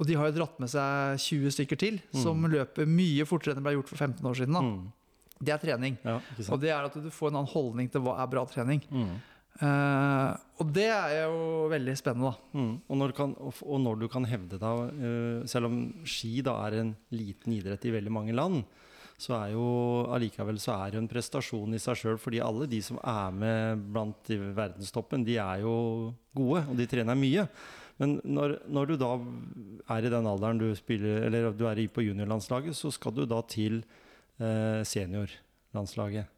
[0.00, 3.58] Og de har jo dratt med seg 20 stykker til, som løper mye fortere enn
[3.60, 4.56] det ble gjort for 15 år siden.
[4.56, 4.62] da.
[4.64, 4.86] Mm.
[5.40, 5.94] Det er trening.
[6.04, 6.14] Ja,
[6.52, 8.80] Og det er at du får en annen holdning til hva er bra trening.
[8.92, 9.12] Mm.
[9.58, 12.58] Eh, og det er jo veldig spennende, da.
[12.58, 12.74] Mm.
[12.86, 16.78] Og, når kan, og når du kan hevde deg, uh, selv om ski da er
[16.80, 18.62] en liten idrett i veldig mange land,
[19.20, 19.66] så er jo
[20.14, 23.84] allikevel så er det en prestasjon i seg sjøl, fordi alle de som er med
[23.92, 25.74] blant verdenstoppen, de er jo
[26.36, 27.44] gode, og de trener mye.
[28.00, 29.12] Men når, når du da
[29.92, 33.42] er i den alderen du spiller, eller du er på juniorlandslaget, så skal du da
[33.44, 33.82] til
[34.40, 36.32] uh, seniorlandslaget.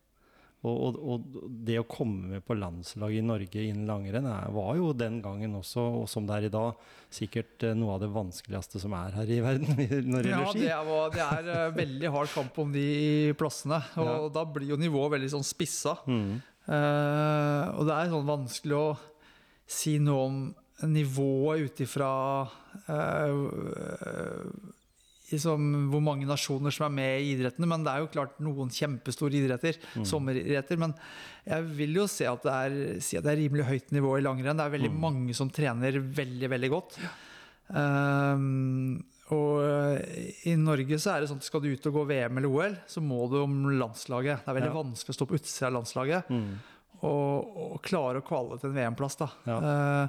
[0.62, 4.92] Og, og, og det å komme med på landslaget i Norge innen langrenn var jo
[4.94, 6.76] den gangen også, og som det er i dag,
[7.10, 9.74] sikkert eh, noe av det vanskeligste som er her i verden
[10.12, 10.62] når det Ja, gjelder ski.
[10.62, 12.86] det er, det er eh, veldig hard kamp om de
[13.40, 13.80] plassene.
[13.98, 14.16] Og Ja.
[14.38, 15.96] da blir jo nivået veldig sånn spissa.
[16.06, 16.38] Mm.
[16.62, 18.90] Uh, og det er sånn vanskelig å
[19.66, 20.36] si noe om
[20.94, 22.12] nivået ut ifra
[22.86, 23.34] eh,
[25.32, 27.66] liksom hvor mange nasjoner som er med i idrettene.
[27.68, 30.04] Men det er jo klart noen kjempestore idretter, Mm.
[30.06, 30.78] sommeridretter.
[30.78, 30.94] Men
[31.46, 34.22] jeg vil jo se at det er, si at det er rimelig høyt nivå i
[34.22, 34.56] langrenn.
[34.56, 35.00] Det er veldig Mm.
[35.00, 36.98] mange som trener veldig, veldig godt.
[37.72, 42.02] Um, og eh, i Norge så er det sånn at skal du ut og gå
[42.10, 44.42] VM eller OL, så må du om landslaget.
[44.44, 44.82] Det er veldig Ja.
[44.82, 46.58] vanskelig å stå på utsida av landslaget Mm.
[47.02, 49.16] og, og klare å kvale til en VM-plass.
[49.16, 49.28] da.
[49.46, 49.58] Ja.
[49.58, 50.08] Eh,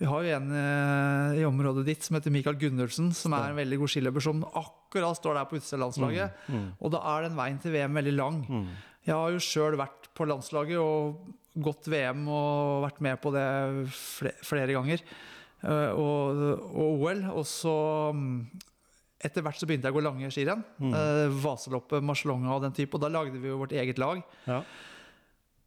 [0.00, 3.58] vi har jo en eh, i området ditt som heter Mikael Gundersen, som er en
[3.58, 6.46] veldig god skiløper, som akkurat står der på utsida av landslaget.
[6.48, 6.70] Mm.
[6.80, 8.38] Og da er den veien til VM veldig lang.
[8.48, 8.70] Mm.
[9.04, 13.46] Jeg har jo sjøl vært på landslaget og gått VM og vært med på det
[13.92, 15.04] flere ganger.
[15.68, 17.24] Eh, og, og OL.
[17.34, 17.76] Og så
[18.16, 18.34] mm,
[19.28, 20.64] etter hvert så begynte jeg å gå lange skirenn.
[20.80, 20.94] Mm.
[20.96, 22.96] Eh, Vaseloppet, Marcialonga og den type.
[22.96, 24.24] Og da lagde vi jo vårt eget lag.
[24.48, 24.62] Ja.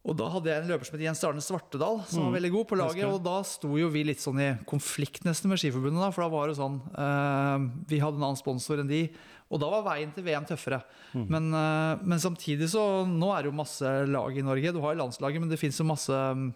[0.04, 2.36] Og da hadde jeg en løper som het Jens Arne Svartedal, som var Mm.
[2.36, 3.04] veldig god på laget.
[3.08, 6.28] Og da sto jo vi litt sånn i konflikt nesten med Skiforbundet, da, for da
[6.28, 9.08] var det sånn eh, Vi hadde en annen sponsor enn de,
[9.50, 10.82] og da var veien til VM tøffere.
[11.14, 11.26] Mm.
[11.30, 14.72] Men, eh, men samtidig så Nå er det jo masse lag i Norge.
[14.74, 16.52] Du har jo landslaget, men det fins jo masse sånn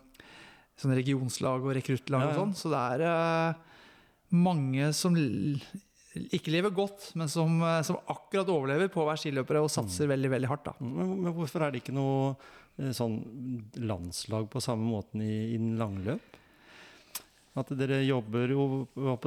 [0.79, 3.55] sånne regionslag og rekruttlag og sånn, så det er eh,
[4.31, 9.63] mange som ikke lever godt, men som, eh, som akkurat overlever på å være skiløpere
[9.63, 10.13] og satser Mm.
[10.15, 10.65] veldig, veldig hardt.
[10.65, 10.73] da.
[10.81, 12.37] Men, hvorfor er det ikke noe
[12.95, 13.19] sånn
[13.83, 16.37] landslag på samme måten i, i langløp?
[17.59, 18.65] At dere jobber jo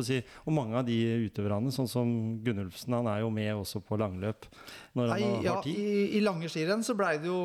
[0.06, 2.12] si, Og mange av de utøverne, sånn som
[2.46, 4.46] Gunnulfsen, han er jo med også på langløp
[4.96, 5.76] når han Nei, har, ja, tid.
[5.82, 7.42] i, I lange skirenn så blei det jo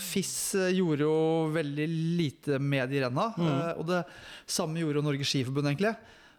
[0.00, 1.16] FIS eh, gjorde jo
[1.54, 1.86] veldig
[2.20, 3.30] lite med de renna.
[3.36, 3.48] Mm.
[3.50, 4.02] eh, Og det
[4.46, 5.92] samme gjorde jo Norges Skiforbund, egentlig.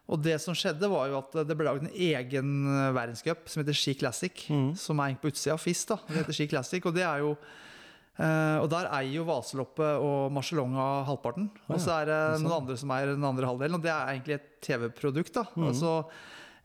[0.06, 3.62] Og det som skjedde, var jo at det ble laget en egen eh, verdenscup som
[3.62, 4.48] heter Ski Classic.
[4.54, 4.68] Mm.
[4.78, 5.86] Som er egentlig på utsida av FIS.
[5.89, 6.86] da Det heter Ski Classic.
[6.89, 7.36] Og det er jo
[8.17, 11.49] eh, og der eier jo Vaseloppet og Marcialonga halvparten.
[11.67, 13.78] Og så er det noen andre som eier den andre halvdelen.
[13.80, 15.36] Og det er egentlig et TV-produkt.
[15.38, 15.67] da mm.
[15.71, 15.97] Altså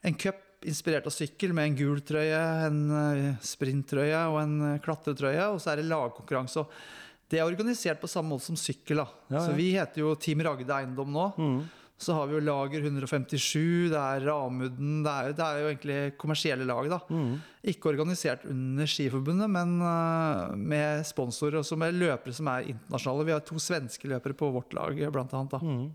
[0.07, 4.81] en cup inspirert av sykkel med en gul trøye, en eh, sprinttrøye og en eh,
[4.85, 5.51] klatretrøye.
[5.55, 6.65] Og så er det lagkonkurranse.
[6.65, 9.03] Og det er organisert på samme måte som sykkel.
[9.03, 11.29] da Ja, Så vi heter jo Team Ragde Eiendom nå.
[11.39, 11.61] Mm.
[12.01, 15.99] Så har vi jo Lager 157, det er Ramudden Det er, det er jo egentlig
[16.17, 16.99] kommersielle lag, da.
[17.13, 17.35] Mm.
[17.75, 23.27] Ikke organisert under Skiforbundet, men uh, med sponsorer og med løpere som er internasjonale.
[23.29, 25.53] Vi har to svenske løpere på vårt lag, blant annet.
[25.53, 25.61] Da.
[25.61, 25.91] Mm.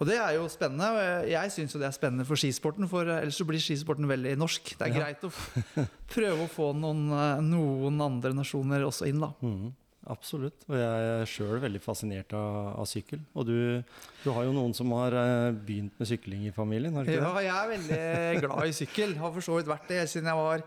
[0.00, 0.88] Og det er jo spennende.
[0.88, 4.08] og jeg- Jeg syns jo det er spennende for skisporten, for ellers så blir skisporten
[4.08, 4.78] veldig norsk.
[4.78, 5.04] Det er Ja.
[5.04, 5.30] greit å
[6.08, 9.28] prøve å få noen, eh, noen andre nasjoner også inn, da.
[9.42, 9.74] Mm,
[10.12, 10.64] absolutt.
[10.68, 13.22] Og jeg er sjøl veldig fascinert av, av sykkel.
[13.34, 13.58] Og du,
[14.24, 17.22] du har jo noen som har eh, begynt med sykling i familien, har du ikke
[17.22, 19.16] Ja, jeg er veldig glad i sykkel.
[19.20, 20.66] Har for så vidt vært det siden jeg var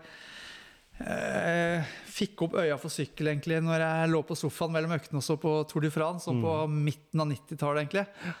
[1.04, 5.26] eh, Fikk opp øya for sykkel egentlig når jeg lå på sofaen mellom øktene og
[5.28, 8.34] så på Tour de France, og på midten av 90-tallet, egentlig.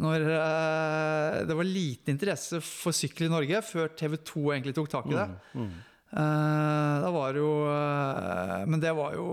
[0.00, 4.92] Når eh, det var liten interesse for sykkel i Norge før TV 2 egentlig tok
[4.92, 5.30] tak i det.
[5.52, 5.78] Mm, mm.
[6.10, 9.26] Eh, da var jo eh, Men det var jo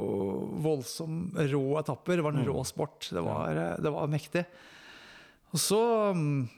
[0.62, 2.20] voldsom rå etapper.
[2.20, 2.50] Det var en Mm.
[2.52, 3.10] rå sport.
[3.12, 4.46] Det var, eh, det var mektig.
[5.54, 5.80] Og så
[6.14, 6.50] mm,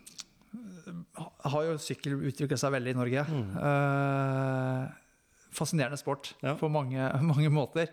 [1.45, 3.23] har jo sykkel utvikla seg veldig i Norge.
[3.29, 4.89] Mm.
[5.55, 6.55] Fascinerende sport Ja.
[6.55, 7.88] på mange, mange måter.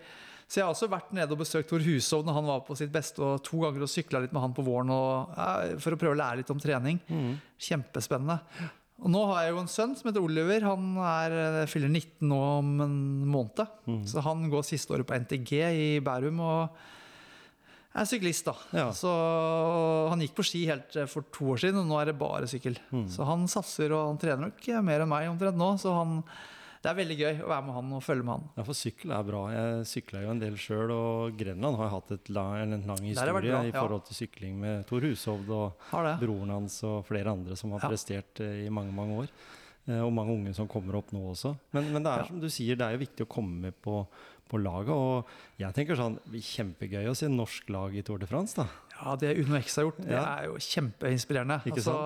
[0.48, 2.92] Så jeg har også vært nede og besøkt Tor Hushov når han var på sitt
[2.94, 5.32] beste, og to ganger og sykla litt med han på våren og,
[5.82, 7.00] for å prøve å lære litt om trening.
[7.10, 7.32] Mm.
[7.58, 8.38] Kjempespennende.
[9.04, 10.64] Og nå har jeg jo en sønn som heter Oliver.
[10.64, 13.66] Han er, eh, fyller 19 nå om en måned.
[13.86, 14.04] Mm.
[14.08, 16.78] Så han går siste året på NTG i Bærum og
[17.96, 18.54] er syklist, da.
[18.76, 18.88] Ja.
[18.92, 19.08] Så
[20.10, 22.48] han gikk på ski helt eh, for to år siden, og nå er det bare
[22.48, 22.78] sykkel.
[22.90, 23.06] Mm.
[23.12, 25.70] Så han satser, og han trener nok mer enn meg omtrent nå.
[25.80, 26.22] Så han,
[26.86, 28.44] det er veldig gøy å være med han og følge med han.
[28.60, 29.40] Ja, for sykkel er bra.
[29.50, 33.34] Jeg sykla jo en del sjøl, og Grenland har hatt et lang, en lang historie
[33.42, 35.90] bra, i forhold til sykling med Tor Hushovd og
[36.22, 39.34] broren hans og flere andre som har prestert eh, i mange, mange år.
[39.90, 41.56] Eh, Og mange unge som kommer opp nå også.
[41.74, 44.00] Men, men det er som du sier, det er jo viktig å komme med på,
[44.50, 44.94] på laget.
[44.94, 48.66] Og jeg tenker sånn, kjempegøy å se norsk lag i Tour de France, da.
[48.96, 51.60] Ja, det Uno X har gjort, det er jo kjempeinspirerende.
[51.68, 51.98] Ikke Altså,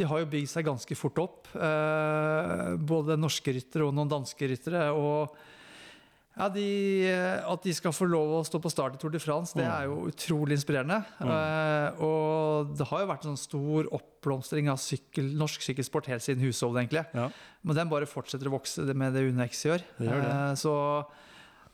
[0.00, 1.48] de har jo bygd seg ganske fort opp.
[1.52, 4.86] Eh, både norske ryttere og noen danske ryttere.
[4.96, 5.34] Og
[6.38, 6.64] ja, de,
[7.44, 9.88] at de skal få lov å stå på start i Tour de France, det er
[9.90, 11.02] jo utrolig inspirerende.
[11.20, 16.24] Eh, og det har jo vært en sånn stor oppblomstring av sykkel, norsk sykkelsport helt
[16.24, 17.04] siden Hushovd, egentlig.
[17.12, 17.28] Ja.
[17.66, 19.84] Men den bare fortsetter å vokse med det Uno gjør.
[19.98, 20.32] Det gjør det.
[20.32, 20.74] Eh, så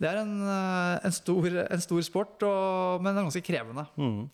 [0.03, 3.87] det er en, en, stor, en stor sport, og, men den er ganske krevende.
[3.97, 4.27] Mm.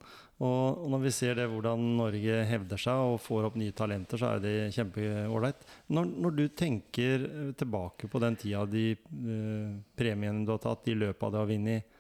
[0.42, 4.32] Og når vi ser det hvordan Norge hevder seg og får opp nye talenter, så
[4.32, 5.62] er det kjempeålreit.
[5.94, 10.82] Når, når du tenker eh, tilbake på den tida, de eh, premiene du har tatt,
[10.88, 11.98] de løpa du har vunnet,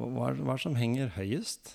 [0.00, 1.74] hva hva er det som henger høyest?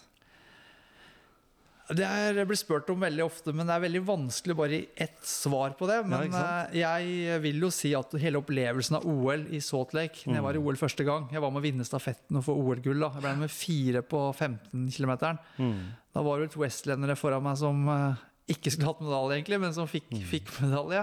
[1.90, 4.88] Det er, jeg blir spurt om veldig ofte, men det er veldig vanskelig bare i
[5.02, 5.96] ett svar på det.
[6.06, 10.22] Men ja, eh, jeg vil jo si at hele opplevelsen av OL i Salt Lake,
[10.28, 12.54] når jeg var i OL første gang Jeg var med å vinne stafetten og få
[12.62, 13.02] OL-gull.
[13.08, 15.16] Jeg ble nummer fire på 15 km.
[15.58, 15.80] Mm.
[16.14, 18.22] Da var det vel to estlendere foran meg som eh,
[18.54, 20.24] ikke skulle hatt medalje, egentlig, men som fikk, Mm.
[20.30, 21.02] fikk medalje.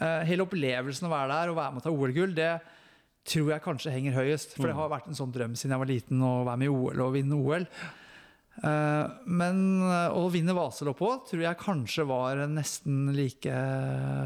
[0.00, 2.52] Eh, hele opplevelsen å være der og være med å ta OL-gull, det
[3.24, 4.54] tror jeg kanskje henger høyest.
[4.54, 4.80] For det Mm.
[4.82, 7.12] har vært en sånn drøm siden jeg var liten å være med i OL og
[7.14, 7.66] vinne OL.
[8.62, 13.54] Eh, men eh, å vinne Vaselopp òg tror jeg kanskje var en nesten like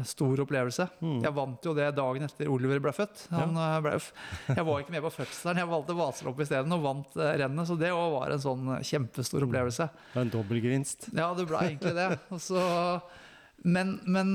[0.05, 0.85] stor opplevelse.
[1.01, 1.15] Mm.
[1.25, 3.23] Jeg vant jo det dagen etter Oliver ble født.
[3.33, 3.95] Han, eh, ble,
[4.59, 7.67] jeg var ikke med på fødselen, jeg valgte Vaselopp isteden og vant eh, rennet.
[7.71, 9.89] Så det òg var en sånn eh, kjempestor opplevelse.
[10.13, 11.09] Det er en dobbeltgevinst.
[11.17, 12.09] Ja, det ble egentlig det.
[12.35, 13.01] Og så-
[13.65, 14.29] men, men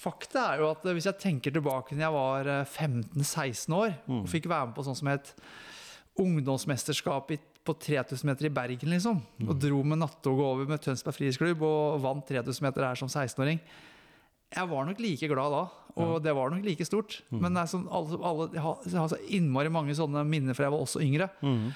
[0.00, 4.22] fakta er jo at hvis jeg tenker tilbake når jeg var øh, 15-16 år Mm.
[4.22, 5.34] og fikk være med på sånn som het
[6.18, 9.20] ungdomsmesterskap i, på 3000 meter i Bergen, liksom.
[9.38, 9.50] Mm.
[9.52, 13.60] Og dro med nattoget over med Tønsberg Friidrettsklubb og vant 3000 meter her som 16-åring.
[14.56, 15.62] Jeg var nok like glad da,
[16.00, 17.18] og det var nok like stort.
[17.28, 17.42] Mm.
[17.44, 20.56] Men det er sånn, alle, alle, jeg har, jeg har så innmari mange sånne minner
[20.56, 21.28] fra jeg var også yngre.
[21.44, 21.68] Mm.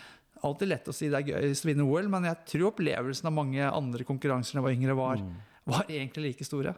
[0.49, 3.37] Alltid lett å si det er gøyest å vinne OL, men jeg tror opplevelsen av
[3.37, 5.35] mange andre konkurranser da jeg var yngre, var, Mm.
[5.65, 6.73] Var egentlig like store.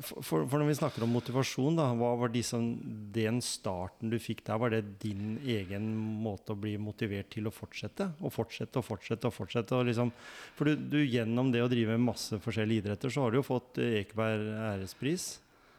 [0.00, 4.12] For, for, for når vi snakker om motivasjon, da, hva var liksom som, den starten
[4.12, 8.10] du fikk der, var det din egen måte å bli motivert til å fortsette?
[8.20, 9.78] Og fortsette og fortsette og fortsette?
[9.78, 10.12] Og liksom,
[10.58, 13.80] for du, du gjennom det å drive masse forskjellige idretter, så har du jo fått
[13.80, 15.30] Ekeberg ærespris.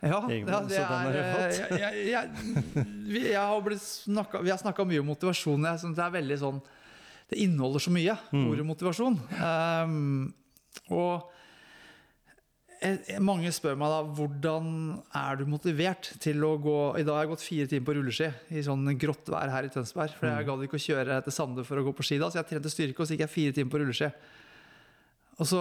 [0.01, 5.09] Ja, ja det er jeg, jeg, jeg, vi, har snakket, Vi har snakka mye om
[5.09, 5.65] motivasjon.
[5.71, 6.59] Jeg synes det er veldig sånn
[7.31, 8.45] Det inneholder så mye, Mm.
[8.51, 9.17] ordet motivasjon.
[9.41, 10.33] Um,
[10.93, 11.33] og
[13.23, 14.67] mange spør meg da hvordan
[15.17, 18.27] er du motivert til å gå I dag har jeg gått fire timer på rulleski
[18.53, 20.13] i sånn grått vær her i Tønsberg.
[20.17, 20.35] For Mm.
[20.37, 22.49] jeg gadd ikke å kjøre til Sande for å gå på ski da, så jeg
[22.51, 24.11] trente styrke, og så gikk jeg fire timer på rulleski.
[25.37, 25.59] Og så,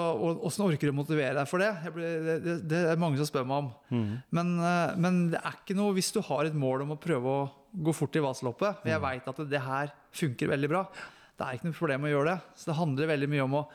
[0.48, 1.68] Åssen orker du å motivere deg for det?
[1.92, 2.54] Blir, det, det?
[2.68, 3.66] Det er mange som spør meg om.
[3.92, 4.22] Mm.
[4.32, 7.28] Men, eh, men det er ikke noe hvis du har et mål om å prøve
[7.28, 7.42] å
[7.84, 8.80] gå fort i Vasaloppet.
[8.80, 10.86] For jeg veit at det her funker veldig bra.
[11.36, 12.38] Det er ikke noe problem å gjøre det.
[12.56, 13.66] Så det handler veldig mye om å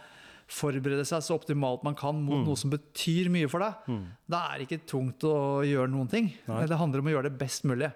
[0.52, 4.00] forberede seg så optimalt man kan mot noe som betyr mye for deg,
[4.32, 6.32] da er det ikke tungt å gjøre noen ting.
[6.50, 6.66] Nei.
[6.68, 7.92] Det handler om å gjøre det best mulig.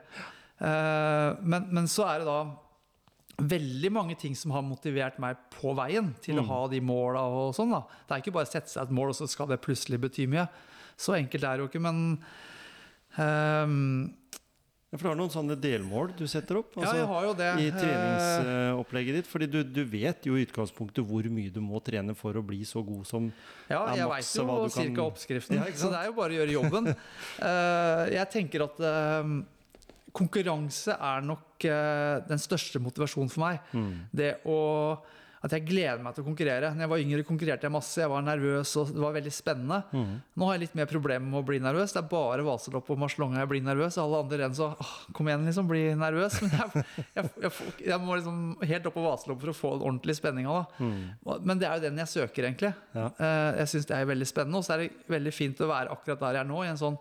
[0.55, 2.39] Uh, men, men så er det da
[3.35, 7.51] veldig mange ting som har motivert meg på veien til å ha de måla og
[7.57, 7.73] sånn.
[7.75, 7.81] da.
[8.07, 10.27] Det er ikke bare å sette seg et mål, og så skal det plutselig bety
[10.31, 10.47] mye.
[10.95, 11.99] Så enkelt er det jo ikke, men
[13.19, 14.13] ehm,
[14.95, 17.33] Ja, for du har noen sånne delmål du setter opp Ja, altså, jeg har jo
[17.35, 17.47] det.
[17.59, 19.27] i Eh, treningsopplegget ditt.
[19.27, 22.61] Fordi du, du vet jo i utgangspunktet hvor mye du må trene for å bli
[22.63, 23.25] så god som
[23.67, 25.59] Ja, er jeg veit jo kan- cirka oppskriften.
[25.59, 26.95] Ja, så det er jo bare å gjøre jobben.
[27.43, 29.33] Eh, jeg tenker at eh,
[30.15, 33.59] konkurranse er nok den største motivasjonen for meg.
[33.75, 33.91] Mm.
[34.15, 34.59] Det å
[35.45, 36.71] at jeg gleder meg til å konkurrere.
[36.73, 37.99] Når jeg var yngre, konkurrerte jeg masse.
[38.01, 39.77] Jeg var nervøs, og det var veldig spennende.
[39.93, 40.13] Mm.
[40.41, 41.93] Nå har jeg litt mer problemer med å bli nervøs.
[41.93, 43.99] Det er bare Vaselopp og Marslonga jeg blir nervøs.
[44.01, 46.39] Alle andre renn så åh, Kom igjen, liksom, bli nervøs.
[46.41, 46.83] Men jeg,
[47.19, 50.49] jeg, jeg, jeg må liksom helt opp på Vaselopp for å få en ordentlig spenning
[50.49, 50.89] av det.
[51.45, 52.73] Men det er jo den jeg søker, egentlig.
[52.95, 52.97] Mm.
[53.03, 53.07] Ja.
[53.19, 54.63] Eh, Jeg syns det er veldig spennende.
[54.63, 56.81] Og så er det veldig fint å være akkurat der jeg er nå, i en
[56.81, 56.97] sånn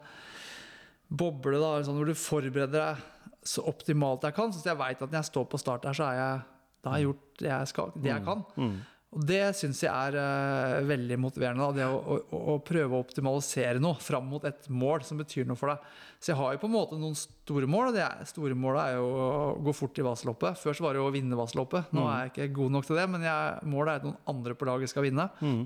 [1.14, 3.11] boble da, sånn hvor du forbereder deg
[3.44, 4.52] så optimalt jeg kan.
[4.52, 6.44] Så jeg veit at når jeg står på start her, så er jeg,
[6.84, 8.44] da har jeg gjort det jeg, skal, det jeg kan.
[8.60, 8.74] Mm.
[9.14, 11.62] Og det syns jeg er uh, veldig motiverende.
[11.62, 15.46] Da, det å, å, å prøve å optimalisere noe fram mot et mål som betyr
[15.46, 15.84] noe for deg.
[16.18, 17.92] Så jeg har jo på en måte noen store mål.
[17.92, 19.28] og det er, Store målet er jo å
[19.68, 20.58] gå fort i Vaseloppet.
[20.58, 21.94] Før så var det jo å vinne Vaseloppet.
[21.94, 24.58] Nå er jeg ikke god nok til det, men jeg, målet er at noen andre
[24.58, 25.28] på laget skal vinne.
[25.44, 25.62] Mm.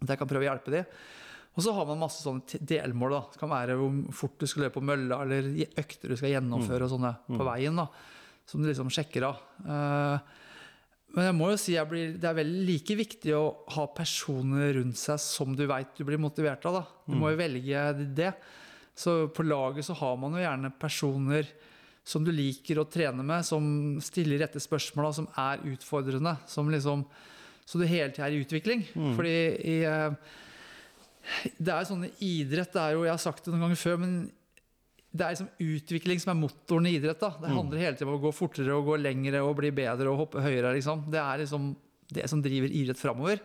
[0.00, 0.98] At jeg kan prøve å hjelpe dem.
[1.54, 3.14] Og så har man masse sånne delmål.
[3.14, 3.22] da.
[3.30, 6.88] Det kan være hvor fort du skal løpe på mølla, eller økter du skal gjennomføre
[6.88, 7.78] og sånne på veien.
[7.78, 7.86] da,
[8.48, 9.38] Som du liksom sjekker av.
[9.64, 10.32] Eh,
[11.14, 13.44] men jeg må jo si jeg blir, det er veldig like viktig å
[13.76, 16.80] ha personer rundt seg som du veit du blir motivert av.
[16.80, 16.84] da.
[17.06, 17.84] Du må jo velge
[18.18, 18.32] det.
[18.98, 21.46] Så på laget så har man jo gjerne personer
[22.04, 23.64] som du liker å trene med, som
[24.04, 26.36] stiller rette spørsmål, som er utfordrende.
[26.46, 27.04] som liksom,
[27.64, 28.84] Så du hele tida er i utvikling.
[29.16, 30.10] Fordi i eh,
[31.56, 33.80] det er jo sånn i idrett det er jo, Jeg har sagt det noen ganger
[33.80, 34.16] før, men
[35.14, 37.20] det er liksom utvikling som er motoren i idrett.
[37.22, 37.28] da.
[37.38, 40.18] Det handler hele tiden om å gå fortere og gå lengre og bli bedre og
[40.24, 40.72] hoppe høyere.
[40.74, 41.04] liksom.
[41.12, 41.68] Det er liksom
[42.14, 43.38] det som driver idrett framover.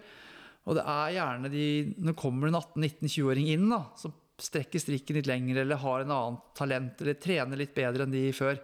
[0.66, 5.16] Og det er gjerne de Når det kommer en 18-19-20-åring inn, da, som strekker strikken
[5.20, 8.60] litt lenger eller har en annen talent eller trener litt bedre enn de før.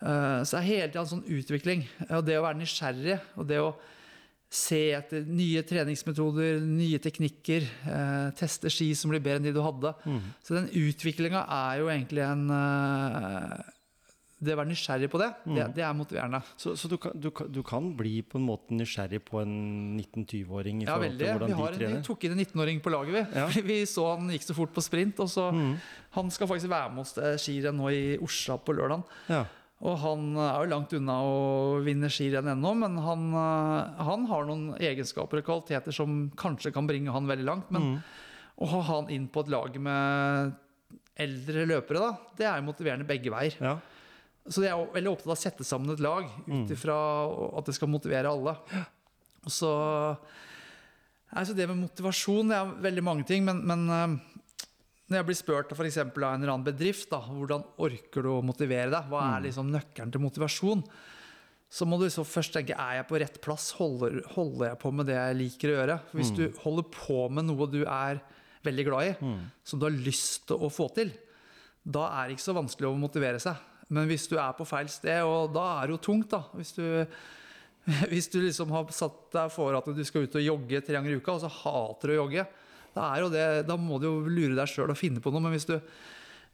[0.00, 1.86] Eh, Så det er hele tiden en sånn utvikling.
[2.10, 3.74] Og det å være nysgjerrig og det å
[4.48, 9.60] se etter nye treningsmetoder, nye teknikker, eh, teste ski som blir bedre enn de du
[9.60, 9.92] hadde.
[10.40, 13.74] Så den utviklinga er jo egentlig en eh,
[14.40, 16.38] Det å være nysgjerrig på det, det, det er motiverende.
[16.56, 20.84] Så, så du, kan, du, du kan bli på en måte nysgjerrig på en 19-20-åring
[20.86, 21.26] Ja, veldig.
[21.26, 23.24] Vi, en, vi tok inn en 19-åring på laget, vi.
[23.34, 23.48] Ja.
[23.66, 25.18] Vi så han gikk så fort på sprint.
[25.20, 25.50] Og så,
[26.14, 29.02] Han skal faktisk være med oss til skirenn nå i Osla på lørdag.
[29.26, 29.42] Ja.
[29.78, 31.34] Og han er jo langt unna å
[31.86, 36.88] vinne skirenn ennå, men han, eh, han har noen egenskaper og kvaliteter som kanskje kan
[36.88, 37.70] bringe han veldig langt.
[37.70, 38.00] Men
[38.58, 40.56] å ha han inn på et lag med
[41.18, 43.54] eldre løpere, da, det er jo motiverende begge veier.
[43.62, 43.78] ja.
[44.48, 46.94] Så jeg er veldig opptatt av å sette sammen et lag ut ifra
[47.58, 48.54] at det skal motivere alle.
[49.44, 49.72] Og så
[51.28, 54.37] altså Det med motivasjon det er veldig mange ting, men, men eh,
[55.08, 58.32] når jeg blir spurt for eksempel av en eller annen bedrift da, hvordan orker du
[58.34, 60.82] å motivere deg, hva er liksom nøkkelen til motivasjon,
[61.68, 64.92] så må du så først tenke er jeg på rett plass, holder, holder jeg på
[64.92, 65.96] med det jeg liker å gjøre?
[66.10, 68.20] For hvis du holder på med noe du er
[68.64, 69.32] veldig glad i,
[69.68, 71.12] som du har lyst til å få til,
[71.88, 73.56] da er det ikke så vanskelig å motivere seg.
[73.88, 76.42] Men hvis du er på feil sted, og da er det jo tungt, da.
[76.56, 76.84] Hvis du,
[78.12, 81.14] hvis du liksom har satt deg for at du skal ut og jogge tre ganger
[81.14, 82.44] i uka, og så hater du å jogge,
[82.98, 85.44] da, er det, da må du jo lure deg sjøl og finne på noe.
[85.44, 85.76] Men hvis du,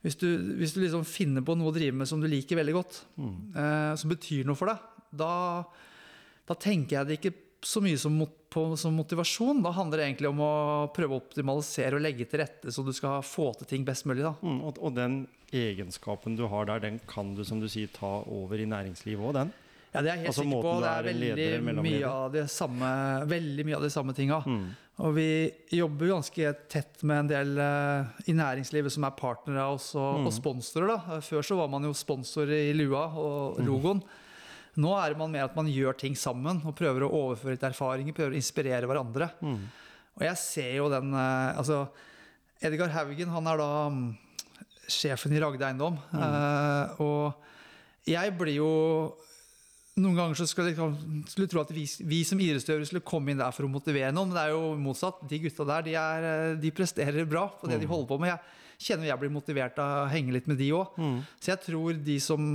[0.04, 0.28] hvis, du,
[0.60, 3.94] hvis du liksom finner på noe å drive med som du liker veldig godt, eh,
[4.00, 5.32] som betyr noe for deg, da,
[6.44, 9.62] da tenker jeg det ikke så mye som, mot, på, som motivasjon.
[9.64, 10.52] Da handler det egentlig om å
[10.94, 14.26] prøve å optimalisere og legge til rette så du skal få til ting best mulig.
[14.44, 15.22] Mm, og, og den
[15.54, 19.36] egenskapen du har der, den kan du som du sier ta over i næringslivet òg,
[19.38, 19.54] den?
[19.94, 20.70] Ja, det er jeg helt Altså sikker på.
[20.82, 22.88] Det er veldig mye av det samme,
[23.30, 24.40] veldig mye av de samme tinga.
[24.42, 24.64] Mm.
[25.04, 25.28] Og vi
[25.74, 30.20] jobber ganske tett med en del uh, i næringslivet som er partnere av oss og,
[30.20, 30.26] Mm.
[30.26, 30.86] og sponsorer.
[30.90, 31.20] da.
[31.22, 34.02] Før så var man jo sponsor i lua og Mm.
[34.76, 38.12] Nå er man mer at man gjør ting sammen og prøver å overføre litt erfaringer,
[38.12, 39.30] prøver å inspirere hverandre.
[39.40, 39.60] Mm.
[40.18, 41.88] Og jeg ser jo den uh, Altså,
[42.60, 44.16] Edgar Haugen, han er da um,
[44.90, 45.98] sjefen i Ragde Eiendom.
[46.12, 47.34] Uh, og
[48.10, 48.70] jeg blir jo
[50.00, 53.54] noen ganger så skulle jeg tro at vi, vi som idrettsutøvere skulle komme inn der
[53.54, 55.22] for å motivere noen, men det er jo motsatt.
[55.30, 58.34] De gutta der de, er, eh, de presterer bra på det de holder på med.
[58.34, 60.98] Jeg kjenner jeg blir motivert av å henge litt med de òg.
[60.98, 61.20] Mm.
[61.38, 62.48] Så jeg tror de som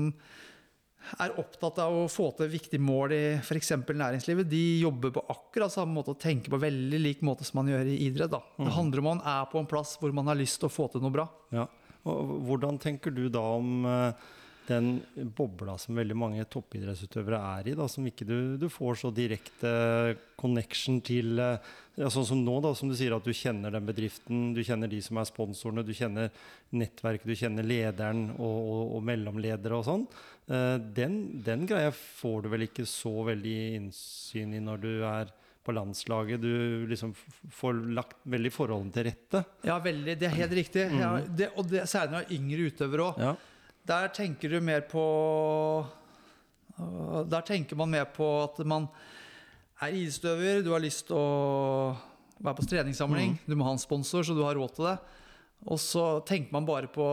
[1.24, 3.72] er opptatt av å få til viktige mål i f.eks.
[3.88, 7.72] næringslivet, de jobber på akkurat samme måte og tenker på veldig lik måte som man
[7.72, 8.34] gjør i idrett.
[8.36, 8.44] Da.
[8.60, 10.90] Det handler om man er på en plass hvor man har lyst til å få
[10.92, 11.26] til noe bra.
[11.56, 11.70] Ja.
[12.10, 14.28] Og hvordan tenker du da om eh,
[14.70, 14.90] den
[15.36, 19.72] bobla som veldig mange toppidrettsutøvere er i, da, som ikke du, du får så direkte
[20.40, 23.84] connection til eh, ja, Sånn som nå, da, som du sier at du kjenner den
[23.84, 26.30] bedriften, du kjenner de som er sponsorene, du kjenner
[26.72, 30.06] nettverket, du kjenner lederen og, og, og mellomledere og sånn.
[30.48, 35.36] Eh, den, den greia får du vel ikke så veldig innsyn i når du er
[35.70, 36.42] på landslaget.
[36.42, 37.14] Du liksom
[37.54, 39.44] får lagt veldig forholdene til rette.
[39.68, 40.88] Ja, veldig, Det er helt riktig.
[40.98, 43.24] Ja, det, og det, særlig når yngre utøvere òg.
[43.28, 43.36] Ja.
[43.88, 45.04] Der tenker du mer på
[46.80, 48.88] øh, Der tenker man mer på at man
[49.82, 51.96] er idrettsutøver, du har lyst til å
[52.44, 54.98] være på treningssamling, du må ha en sponsor, så du har råd til det.
[55.72, 57.06] Og så tenker man bare på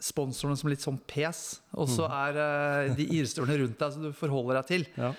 [0.00, 4.16] sponsorene som litt sånn pes, og så er øh, de idrettsutøverne rundt deg som du
[4.16, 4.86] forholder deg til.
[4.96, 5.12] Ja.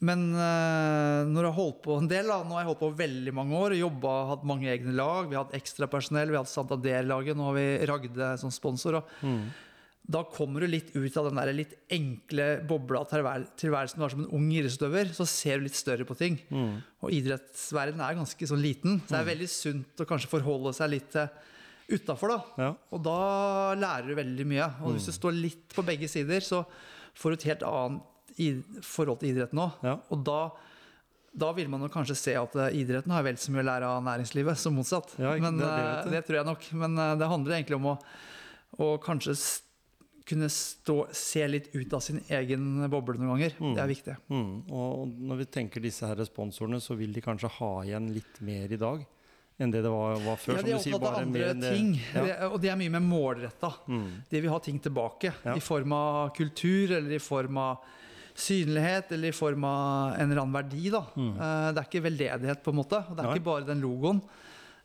[0.00, 2.92] Men uh, når jeg har holdt på en del, da, nå har jeg holdt på
[3.02, 6.52] veldig mange år, jobba, hatt mange egne lag, vi har hatt ekstrapersonell, vi har hatt
[6.52, 8.96] Santander-laget, nå har vi Ragde som sponsor.
[9.02, 9.42] Og Mm.
[10.10, 14.24] Da kommer du litt ut av den der litt enkle bobla tilværelsen du har som
[14.24, 15.12] en ung idrettsutøver.
[15.14, 16.40] Så ser du litt større på ting.
[16.50, 16.80] Mm.
[17.04, 20.92] Og idrettsverdenen er ganske sånn liten, så det er veldig sunt å kanskje forholde seg
[20.96, 21.28] litt til
[21.90, 22.64] utafor, da.
[22.64, 22.70] Ja.
[22.94, 23.20] Og da
[23.78, 24.66] lærer du veldig mye.
[24.82, 26.64] Og hvis du står litt på begge sider, så
[27.18, 29.80] får du et helt annet forhold til idretten òg.
[29.86, 29.96] Ja.
[30.10, 30.40] Og da,
[31.44, 34.04] da vil man kanskje se at eh, idretten har vel så mye å lære av
[34.06, 35.14] næringslivet som motsatt.
[35.20, 36.14] Ja, Men det det, eh, du.
[36.14, 36.70] det tror jeg nok.
[36.82, 37.98] Men eh, det handler egentlig om å,
[38.80, 39.38] å kanskje
[40.26, 43.54] kunne stå, se litt ut av sin egen boble noen ganger.
[43.74, 44.16] Det er viktig.
[44.30, 44.70] Mm.
[44.70, 48.70] Og når vi tenker disse her sponsorene, så vil de kanskje ha igjen litt mer
[48.72, 49.06] i dag
[49.60, 50.56] enn det det var, var før.
[50.56, 52.22] Ja, de er opptatt av andre ting, Ja.
[52.24, 53.74] Det- og de er mye mer målretta.
[53.88, 54.06] Mm.
[54.30, 55.54] De vil ha ting tilbake Ja.
[55.54, 57.76] i form av kultur eller i form av
[58.34, 60.90] synlighet eller i form av en eller annen verdi.
[60.90, 61.02] Da.
[61.14, 61.34] Mm.
[61.74, 63.02] Det er ikke veldedighet, på en måte.
[63.08, 63.26] Det er Mm.
[63.26, 63.34] Nei.
[63.36, 64.22] ikke bare den logoen.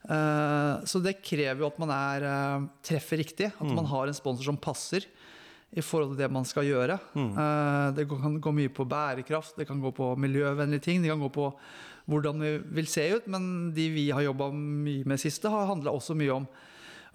[0.09, 3.47] Eh, Så det krever jo at man er, eh, treffer riktig.
[3.47, 3.75] At Mm.
[3.75, 5.05] man har en sponsor som passer
[5.75, 6.99] i forhold til det man skal gjøre.
[7.15, 7.31] Mm.
[7.37, 11.19] Eh, Det kan gå mye på bærekraft, det kan gå på miljøvennlige ting, det kan
[11.19, 11.49] gå på
[12.07, 13.27] hvordan vi vil se ut.
[13.27, 16.47] Men de vi har jobba mye med siste, har handla også mye om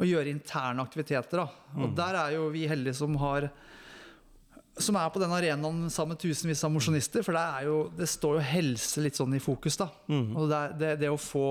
[0.00, 1.42] å gjøre interne aktiviteter.
[1.42, 1.48] Da.
[1.76, 3.50] Og der er jo vi heldige som har
[4.80, 7.24] som er på den arenaen sammen med tusenvis av mosjonister.
[7.26, 9.76] For det, er jo, det står jo helse litt sånn i fokus.
[9.76, 9.90] da.
[10.08, 10.30] Mm.
[10.36, 11.44] Og det, det, det å få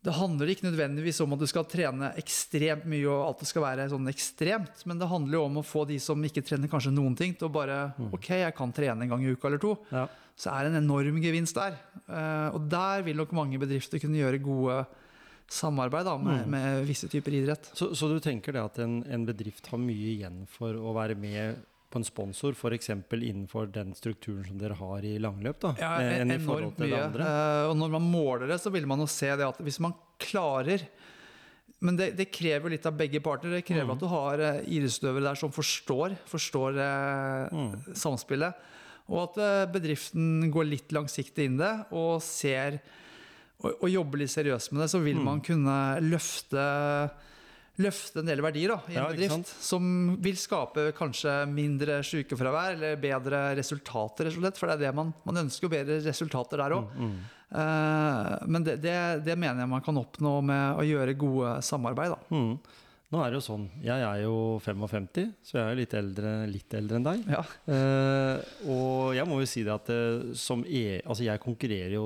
[0.00, 3.66] Det handler ikke nødvendigvis om at du skal trene ekstremt mye og at det skal
[3.66, 6.94] være sånn ekstremt, men det handler jo om å få de som ikke trener kanskje
[6.94, 9.74] noen ting, til å bare OK, jeg kan trene en gang i uka eller to.
[9.92, 10.06] Ja.
[10.40, 11.76] Så er det en enorm gevinst der.
[12.08, 14.78] Eh, og der vil nok mange bedrifter kunne gjøre gode
[15.50, 17.68] samarbeid da, med, med visse typer idrett.
[17.76, 21.18] Så, så du tenker det at en, en bedrift har mye igjen for å være
[21.18, 21.60] med
[21.90, 22.88] på en sponsor, f.eks.
[23.12, 25.58] innenfor den strukturen som dere har i langløp?
[25.60, 27.26] da, Ja, enn enn i forhold til det andre?
[27.26, 29.94] Eh, og når man måler det, så vil man jo se det at hvis man
[30.22, 30.86] klarer
[31.82, 33.48] Men det, det krever litt av begge parter.
[33.54, 33.92] Det krever Mm.
[33.94, 37.94] at du har uh, idrettsutøvere der som forstår, forstår eh, Mm.
[37.96, 38.52] samspillet.
[39.08, 42.80] Og at eh, bedriften går litt langsiktig inn det og ser
[43.64, 45.24] og, og jobber litt seriøst med det, så vil Mm.
[45.24, 47.10] man kunne løfte
[47.80, 49.52] løfte en del verdier da, i en Ja, bedrift.
[49.64, 54.30] Som vil skape kanskje mindre sykefravær eller bedre resultater.
[54.30, 56.96] For det er det man, man ønsker jo bedre resultater der òg.
[56.96, 57.20] Mm.
[58.46, 58.94] men det, det,
[59.26, 62.14] det mener jeg man kan oppnå med å gjøre gode samarbeid.
[62.14, 62.36] Da.
[62.36, 62.54] Mm.
[63.10, 66.74] Nå er det jo sånn, jeg er jo 55, så jeg er litt eldre, litt
[66.78, 67.24] eldre enn deg.
[67.32, 67.40] Ja.
[67.74, 72.04] Eh, og jeg må jo si det at eh, som e altså jeg konkurrerer jo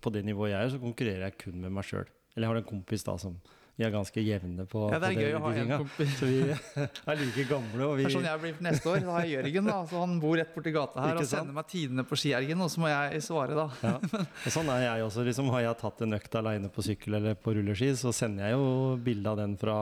[0.00, 2.08] på det nivået jeg er, så konkurrerer jeg kun med meg sjøl.
[2.32, 3.36] Eller jeg har en kompis da som
[3.76, 6.12] vi er ganske jevne på, Ja, det på er gøy å ha en kompis.
[6.16, 6.36] Så vi
[7.12, 7.82] er like gamle.
[7.84, 9.02] Og vi, Det sånn jeg blir neste år.
[9.04, 9.74] Da har jeg Jørgen, da.
[9.90, 12.80] Så han bor rett borti gata her og sender meg tidene på skiergen, og så
[12.80, 13.66] må jeg svare, da.
[13.84, 13.98] ja.
[14.46, 15.26] og sånn er jeg også.
[15.28, 18.56] Liksom, har jeg tatt en økt aleine på sykkel eller på rulleski, så sender jeg
[18.56, 18.70] jo
[19.10, 19.76] bilde av den fra,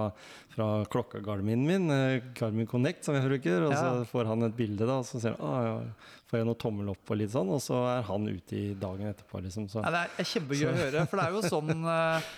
[0.56, 3.68] fra klokka Garmin min, eh, Garmin Connect, som jeg bruker.
[3.68, 4.04] Og så Ja.
[4.10, 5.76] får han et bilde, da, og så ser han, ah, ja,
[6.30, 9.06] får jeg noe tommel opp og litt sånn, og så er han ute i dagen
[9.12, 9.38] etterpå.
[9.46, 9.84] Liksom, så.
[9.86, 12.32] Ja, det er kjempegøy å høre, for det er jo sånn eh,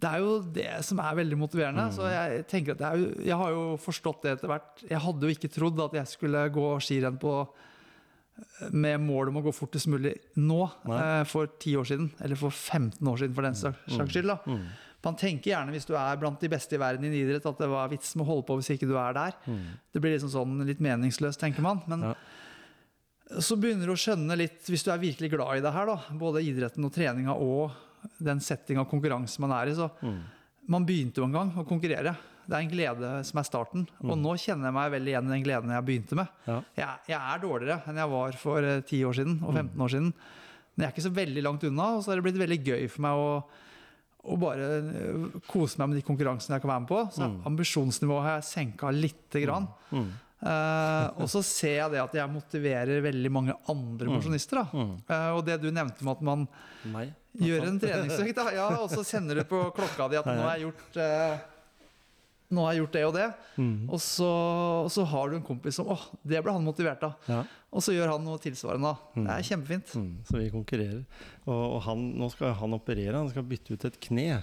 [0.00, 1.88] Det er jo det som er veldig motiverende.
[1.92, 4.84] Så jeg tenker at jo, jeg har jo forstått det etter hvert.
[4.88, 7.34] Jeg hadde jo ikke trodd at jeg skulle gå skirenn på
[8.72, 10.62] med mål om å gå fortest mulig nå,
[10.94, 12.06] eh, for 10 år siden.
[12.24, 14.30] Eller for 15 år siden, for den saks saks skyld.
[14.32, 14.38] da.
[14.46, 14.62] Mm.
[15.04, 17.68] Man tenker gjerne, hvis du er blant de beste i verden i idrett, at det
[17.68, 19.36] var vits med å holde på hvis ikke du er der.
[19.46, 19.60] Mm.
[19.92, 21.82] Det blir liksom sånn litt meningsløst, tenker man.
[21.88, 22.14] Men Ja.
[23.40, 25.96] så begynner du å skjønne litt, hvis du er virkelig glad i det her, da,
[26.12, 27.72] både idretten og treninga og
[28.20, 30.20] den settinga og konkurranse man er i, så Mm.
[30.70, 32.12] Man begynte jo en gang å konkurrere.
[32.46, 33.86] Det er en glede som er starten.
[34.04, 34.22] Og Mm.
[34.22, 36.28] nå kjenner jeg meg veldig igjen i den gleden jeg begynte med.
[36.46, 36.60] Ja.
[36.76, 39.88] Jeg, jeg er dårligere enn jeg var for eh, 10 år siden og 15 år
[39.90, 40.12] siden.
[40.76, 42.88] Men jeg er ikke så veldig langt unna, og så har det blitt veldig gøy
[42.90, 43.44] for meg å,
[44.30, 47.00] å bare eh, kose meg med de konkurransene jeg kan være med på.
[47.12, 47.42] Så Mm.
[47.46, 49.66] ambisjonsnivået har jeg senka lite grann.
[49.90, 50.06] Mm.
[50.06, 54.14] Eh, og så ser jeg det at jeg motiverer veldig mange andre Mm.
[54.16, 54.62] mosjonister.
[54.72, 54.94] Mm.
[55.08, 56.48] Eh, og det du nevnte med at man
[56.88, 57.06] Nei.
[57.36, 60.64] gjør en treningsøkt, ja, og så kjenner du på klokka di at nå har jeg
[60.70, 61.38] gjort eh,
[62.50, 63.26] nå har jeg gjort det og det.
[63.62, 63.90] Mm.
[63.94, 64.26] Og så,
[64.86, 67.12] og så har du en kompis som åh, det ble han motivert av.
[67.30, 67.44] Ja.
[67.70, 68.90] Og så gjør han noe tilsvarende.
[69.14, 69.22] Mm.
[69.28, 69.92] Det er kjempefint.
[69.94, 70.08] Mm.
[70.26, 71.04] Så vi konkurrerer.
[71.44, 74.40] Og, og han, nå skal han operere, han skal bytte ut et kne.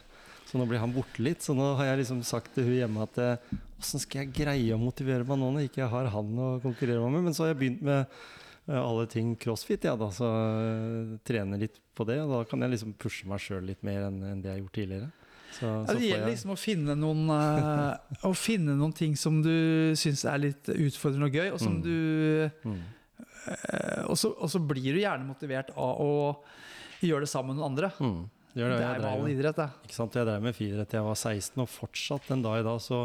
[0.47, 1.41] Så nå blir han borte litt.
[1.43, 4.73] Så nå har jeg liksom sagt til hun hjemme at eh, åssen skal jeg greie
[4.75, 7.25] å motivere meg nå når ikke jeg har han å konkurrere med?
[7.27, 11.59] Men så har jeg begynt med eh, alle ting crossfit, ja, da, så uh, trener
[11.65, 12.21] litt på det.
[12.23, 14.63] Og da kan jeg liksom pushe meg sjøl litt mer enn enn det jeg har
[14.63, 15.09] gjort tidligere.
[15.57, 19.15] Så, Ja, så det gjelder jeg- liksom å finne noen uh, Å finne noen ting
[19.17, 21.83] som du syns er litt utfordrende og gøy, og som Mm.
[21.83, 22.81] du mm.
[23.47, 26.11] eh, og, så, og så blir du gjerne motivert av å
[27.03, 27.91] gjøre det sammen med noen andre.
[27.99, 28.19] Mm.
[28.58, 28.78] Det gjør det.
[28.82, 29.70] Det er med all idrett, det.
[29.86, 30.16] Ikke sant?
[30.18, 33.03] Jeg drev med friidrett til jeg var 16, og fortsatt en dag i dag så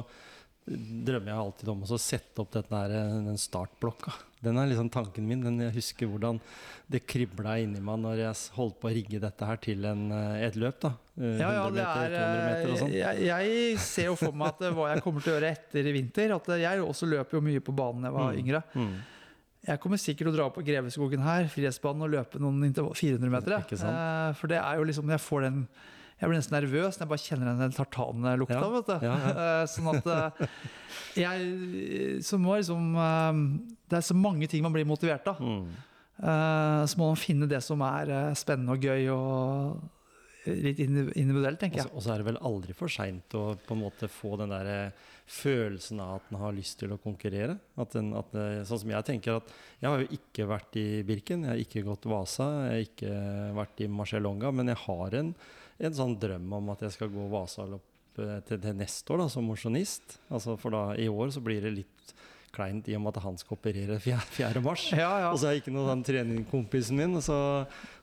[0.62, 2.92] drømmer jeg alltid om å sette opp der,
[3.26, 4.12] den startblokka.
[4.42, 5.42] Den er liksom tanken min.
[5.42, 6.38] Den, jeg husker hvordan
[6.90, 10.46] det kribla inni meg når jeg holdt på å rigge dette her til en, eh,
[10.46, 10.78] et løp.
[10.82, 10.92] da.
[11.18, 12.92] Eh, Ja, ja, det meter, er meter eh, sånn.
[12.94, 15.92] jeg, jeg ser jo for meg at hva jeg kommer til å gjøre etter i
[15.98, 16.34] vinter.
[16.38, 18.40] At jeg også løper jo mye på banen da jeg var Mm.
[18.44, 18.62] yngre.
[18.74, 18.94] Mm.
[19.62, 23.30] Jeg kommer sikkert til å dra opp på Greveskogen her, frihetsbanen, og løpe noen 400
[23.30, 23.58] meter.
[23.62, 25.60] Eh, For det er jo liksom Jeg får den
[26.22, 28.58] Jeg blir nesten nervøs når jeg bare kjenner den tartanlukta.
[28.58, 29.06] Ja, vet du.
[29.06, 30.58] ja, Eh, Sånn at eh,
[31.22, 33.40] jeg Så må liksom eh,
[33.90, 35.40] Det er så mange ting man blir motivert av.
[35.42, 35.72] Mm.
[36.22, 39.80] Så må man finne det som er spennende og gøy og
[40.46, 41.90] litt individuelt, tenker jeg.
[41.94, 44.68] Og så er det vel aldri for seint å på en måte få den der
[44.70, 47.56] eh, følelsen av at en har lyst til å konkurrere.
[47.80, 50.86] At den, at det, sånn som jeg tenker at Jeg har jo ikke vært i
[51.06, 53.14] Birken, jeg har ikke gått Vasa, jeg har ikke
[53.58, 55.32] vært i Marcialonga, men jeg har en,
[55.88, 59.30] en sånn drøm om at jeg skal gå Vasalopp eh, til, til neste år da,
[59.32, 60.18] som mosjonist.
[60.30, 62.14] Altså, for da i år så blir det litt
[62.52, 64.18] kleint i og med at han skal operere 4.
[64.36, 64.62] 4.
[64.64, 64.84] mars.
[64.92, 65.30] Ja, ja.
[65.32, 67.16] Og så er jeg ikke noen sånn treningskompisen min.
[67.24, 67.38] Så,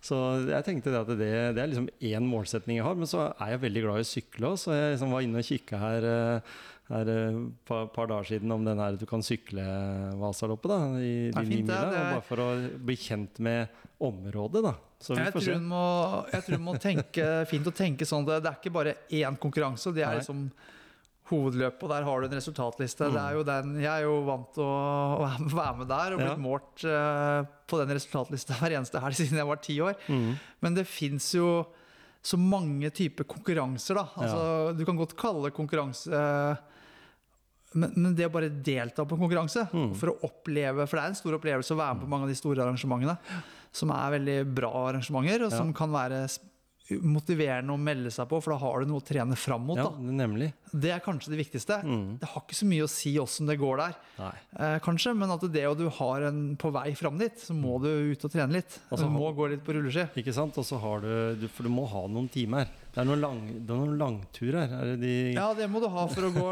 [0.04, 0.18] så
[0.50, 2.98] jeg tenkte det at det, det er liksom én målsetning jeg har.
[3.00, 5.44] Men så er jeg veldig glad i å sykle òg, så jeg liksom var inne
[5.44, 6.58] og kikka her eh,
[6.90, 7.38] her et
[7.70, 9.62] par, par dager siden om den her du kan sykle
[10.20, 10.72] Vasaloppet.
[10.72, 12.50] da, i de fint, mila, Bare for å
[12.82, 13.70] bli kjent med
[14.02, 14.74] området, da.
[15.00, 15.60] Så vi Jeg får tror, se.
[15.60, 15.84] hun må,
[16.34, 19.38] jeg tror hun må tenke fint å tenke sånn det, det er ikke bare én
[19.40, 19.94] konkurranse.
[19.96, 20.22] Det er Nei.
[20.24, 20.48] liksom
[21.30, 23.06] hovedløpet, og der har du en resultatliste.
[23.06, 23.14] Mm.
[23.14, 26.32] Det er jo den, jeg er jo vant til å, være med der og blitt
[26.34, 26.40] Ja.
[26.42, 29.94] målt uh, på den resultatlista hver eneste helg siden jeg var ti år.
[30.10, 30.32] Mm.
[30.66, 31.52] Men det fins jo
[32.26, 34.10] så mange typer konkurranser, da.
[34.18, 36.58] Altså, Du kan godt kalle konkurranse konkurranse
[37.74, 39.94] men, men det å bare delta på en konkurranse Mm.
[39.96, 42.30] for å oppleve For det er en stor opplevelse å være med på mange av
[42.30, 43.18] de store arrangementene.
[43.72, 45.58] Som er veldig bra arrangementer, og Ja.
[45.58, 46.24] som kan være
[47.06, 49.78] motiverende å melde seg på, for da har du noe å trene fram mot.
[49.78, 49.98] Ja, Da.
[50.00, 50.54] nemlig.
[50.74, 51.84] Det er kanskje det viktigste.
[51.86, 52.18] Mm.
[52.20, 53.94] Det har ikke så mye å si åssen det går der,
[54.58, 57.80] eh, kanskje, men at det og du har en på vei fram dit, så må
[57.80, 58.80] du ut og trene litt.
[58.92, 60.10] Altså, du må gå litt på rulleski.
[60.24, 60.58] Ikke sant?
[60.58, 62.68] Og så har du, du For du må ha noen timer.
[62.90, 64.72] Det er noen, lang, det er noen langturer.
[64.74, 66.48] Er det de Ja, det må du ha for å gå.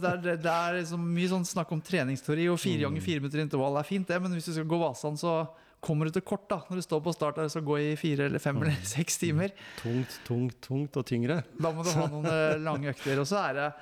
[0.00, 2.84] Det er, det er liksom mye sånn snakk om treningsteori, og fire Mm.
[2.88, 5.34] ganger fire minutter intervall er fint, det, men hvis du skal gå Vasan, så
[5.82, 7.96] kommer du til kort da, når du står på start der og skal gå i
[7.98, 8.62] fire eller fem Mm.
[8.62, 9.50] eller seks timer.
[9.82, 11.42] tungt, tungt, tungt og tyngre?
[11.60, 13.18] Da må du ha noen eh, lange økter.
[13.20, 13.72] Og så er det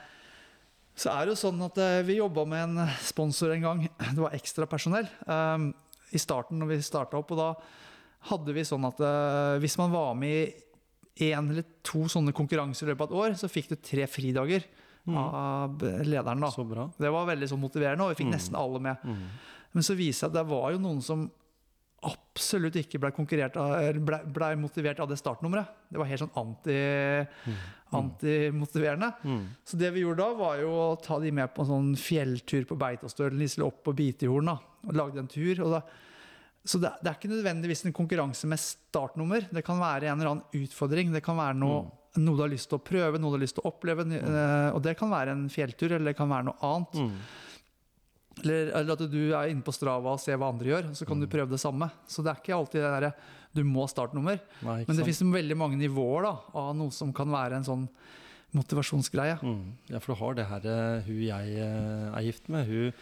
[1.01, 3.85] så er det jo sånn at eh, vi jobba med en sponsor en gang.
[4.01, 5.71] Det var ekstra personell um,
[6.13, 7.31] i starten når vi starta opp.
[7.31, 7.55] Og da
[8.33, 10.51] hadde vi sånn at uh, hvis man var med i
[11.21, 14.65] én eller to sånne konkurranser i løpet av et år, så fikk du tre fridager
[15.11, 16.41] av lederen.
[16.41, 16.51] da.
[16.53, 16.89] Så bra.
[16.99, 18.37] Det var veldig sånn motiverende, og vi fikk Mm.
[18.37, 18.97] nesten alle med.
[19.05, 19.29] Mm.
[19.75, 21.31] Men så viser det seg at det var jo noen som
[22.03, 23.11] absolutt ikke ble,
[23.57, 25.67] av, ble, ble motivert av det startnummeret.
[25.91, 27.27] Det var helt sånn anti,
[27.93, 29.13] antimotiverende.
[29.25, 29.47] Mm.
[29.65, 32.65] Så det vi gjorde da, var jo å ta de med på en sånn fjelltur
[32.71, 34.47] på Beitostølen, Lisle opp på Bitejorden.
[34.47, 34.59] da,
[34.89, 35.61] og lagde en tur.
[35.65, 35.83] Og da,
[36.65, 39.47] så det, det er ikke nødvendigvis en konkurranse med startnummer.
[39.51, 41.13] Det kan være en eller annen utfordring.
[41.15, 41.87] Det kan være noe,
[42.21, 44.05] noe du har lyst til å prøve, noe du har lyst til å oppleve.
[44.13, 47.01] eh, Og det kan være en fjelltur, eller det kan være noe annet.
[47.01, 47.17] Mm.
[48.41, 51.21] Eller, eller at du er inne på Strava og ser hva andre gjør, så kan
[51.21, 51.91] du prøve det samme.
[52.09, 53.13] Så det er ikke alltid det derre
[53.57, 54.39] du må startnummer.
[54.63, 57.89] Nei, Men det fins veldig mange nivåer da, av noe som kan være en sånn
[58.57, 59.39] motivasjonsgreie.
[59.43, 59.65] Mm.
[59.91, 62.67] Ja, for du har det her eh, hun jeg eh, er gift med.
[62.71, 62.93] Hun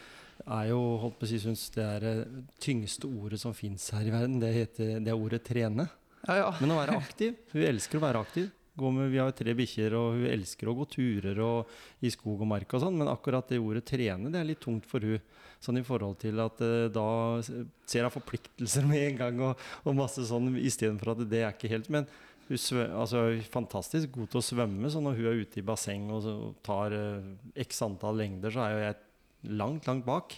[0.46, 4.06] er jo, holdt på å si, syns det er det tyngste ordet som fins her
[4.06, 4.38] i verden.
[4.42, 5.88] Det, heter, det er ordet trene.
[6.26, 6.52] Ja, ja.
[6.60, 7.34] Men å være aktiv.
[7.54, 8.48] Hun elsker å være aktiv.
[8.78, 11.72] Med, vi har tre bikkjer, og hun elsker å gå turer og
[12.06, 14.86] i skog og mark og sånn, men akkurat det ordet trene, det er litt tungt
[14.86, 15.18] for hun.
[15.58, 17.08] Sånn i forhold til at uh, da
[17.42, 21.72] ser hun forpliktelser med en gang og, og masse sånn, istedenfor at det er ikke
[21.72, 22.06] helt Men
[22.46, 25.66] hun svø, altså, er fantastisk god til å svømme, så når hun er ute i
[25.66, 29.00] basseng og og tar uh, x antall lengder, så er jo jeg
[29.44, 30.34] langt, langt bak.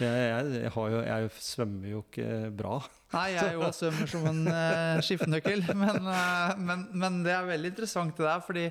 [0.00, 2.80] Jeg, jeg, jo, jeg svømmer jo ikke bra.
[3.12, 5.64] Nei, jeg jo svømmer som en uh, skiftenøkkel.
[5.82, 8.66] Men, uh, men, men, det er veldig interessant det der, fordi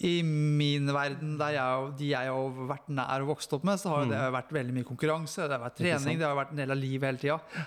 [0.00, 3.92] i min verden, der jeg, de jeg har vært nær og vokst opp med, så
[3.92, 4.14] har Mm.
[4.14, 6.80] det vært veldig mye konkurranse, det har vært trening, det har vært en del av
[6.80, 7.66] livet hele tida.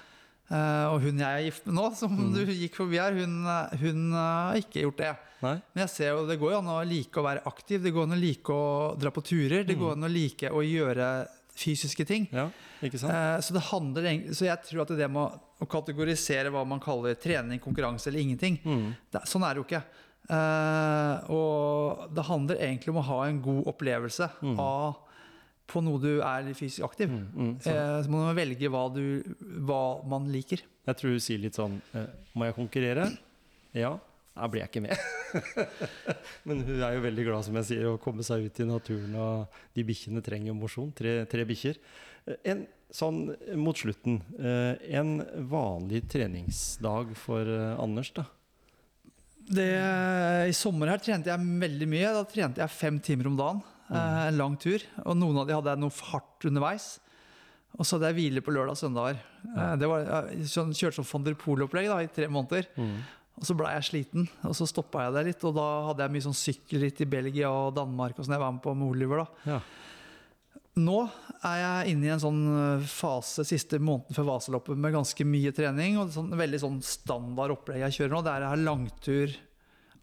[0.53, 2.33] Uh, og hun jeg er gift med nå, som Mm.
[2.35, 5.13] du gikk forbi her, hun, uh, hun uh, har ikke gjort det.
[5.41, 5.53] Nei?
[5.73, 8.03] Men jeg ser jo, det går jo an å like å være aktiv, det går
[8.05, 9.81] an å like å dra på turer, det Mm.
[9.81, 11.07] går an å like å gjøre
[11.57, 12.27] fysiske ting.
[12.31, 12.49] Ja,
[12.83, 13.11] ikke sant?
[13.13, 17.15] Uh, så det handler Så jeg tror at det med å kategorisere hva man kaller
[17.15, 18.95] trening, konkurranse eller ingenting, Mm.
[19.11, 19.83] det, sånn er det jo ikke.
[20.29, 24.57] Eh, og det handler egentlig om å ha en god opplevelse Mm.
[24.59, 24.95] av
[25.69, 27.11] på noe du er fysisk aktiv.
[27.11, 27.53] Mm, mm.
[27.69, 30.63] Eh, så må man velge hva, du, hva man liker.
[30.83, 33.05] Jeg tror du sier litt sånn eh, Må jeg konkurrere?
[33.77, 33.95] Ja.
[34.33, 34.97] Da blir jeg ikke med.
[36.49, 39.13] Men hun er jo veldig glad, som jeg sier, å komme seg ut i naturen.
[39.13, 40.89] Og de bikkjene trenger jo mosjon.
[40.97, 41.77] Tre, tre bikkjer.
[42.25, 43.23] Eh, En sånn
[43.57, 45.15] mot slutten eh, En
[45.49, 48.27] vanlig treningsdag for eh, Anders, da?
[49.43, 49.65] Det,
[50.47, 52.11] I sommer her trente jeg veldig mye.
[52.15, 53.63] Da trente jeg fem timer om dagen.
[53.93, 54.83] Eh, en lang tur.
[55.05, 56.87] Og noen av de hadde jeg noe hardt underveis.
[57.73, 59.19] Og så hadde jeg hvile på lørdag og søndager.
[59.49, 62.69] Eh, det var, jeg sånn, kjørte sånn van der Poel-opplegg i tre måneder.
[63.33, 65.45] Og så blei jeg sliten, og så stoppa jeg der litt.
[65.49, 68.53] Og da hadde jeg mye sånn sykkelritt i Belgia og Danmark og sånn jeg var
[68.53, 69.23] med på med Oliver.
[69.23, 69.55] da.
[69.55, 69.61] Ja.
[70.83, 70.99] Nå
[71.45, 75.53] er jeg inne i en sånn eh, fase siste måneden før Vasaloppet med ganske mye
[75.53, 75.99] trening.
[76.01, 78.21] og sånn, Veldig sånn standard opplegg jeg kjører nå.
[78.25, 79.35] Det er jeg har langtur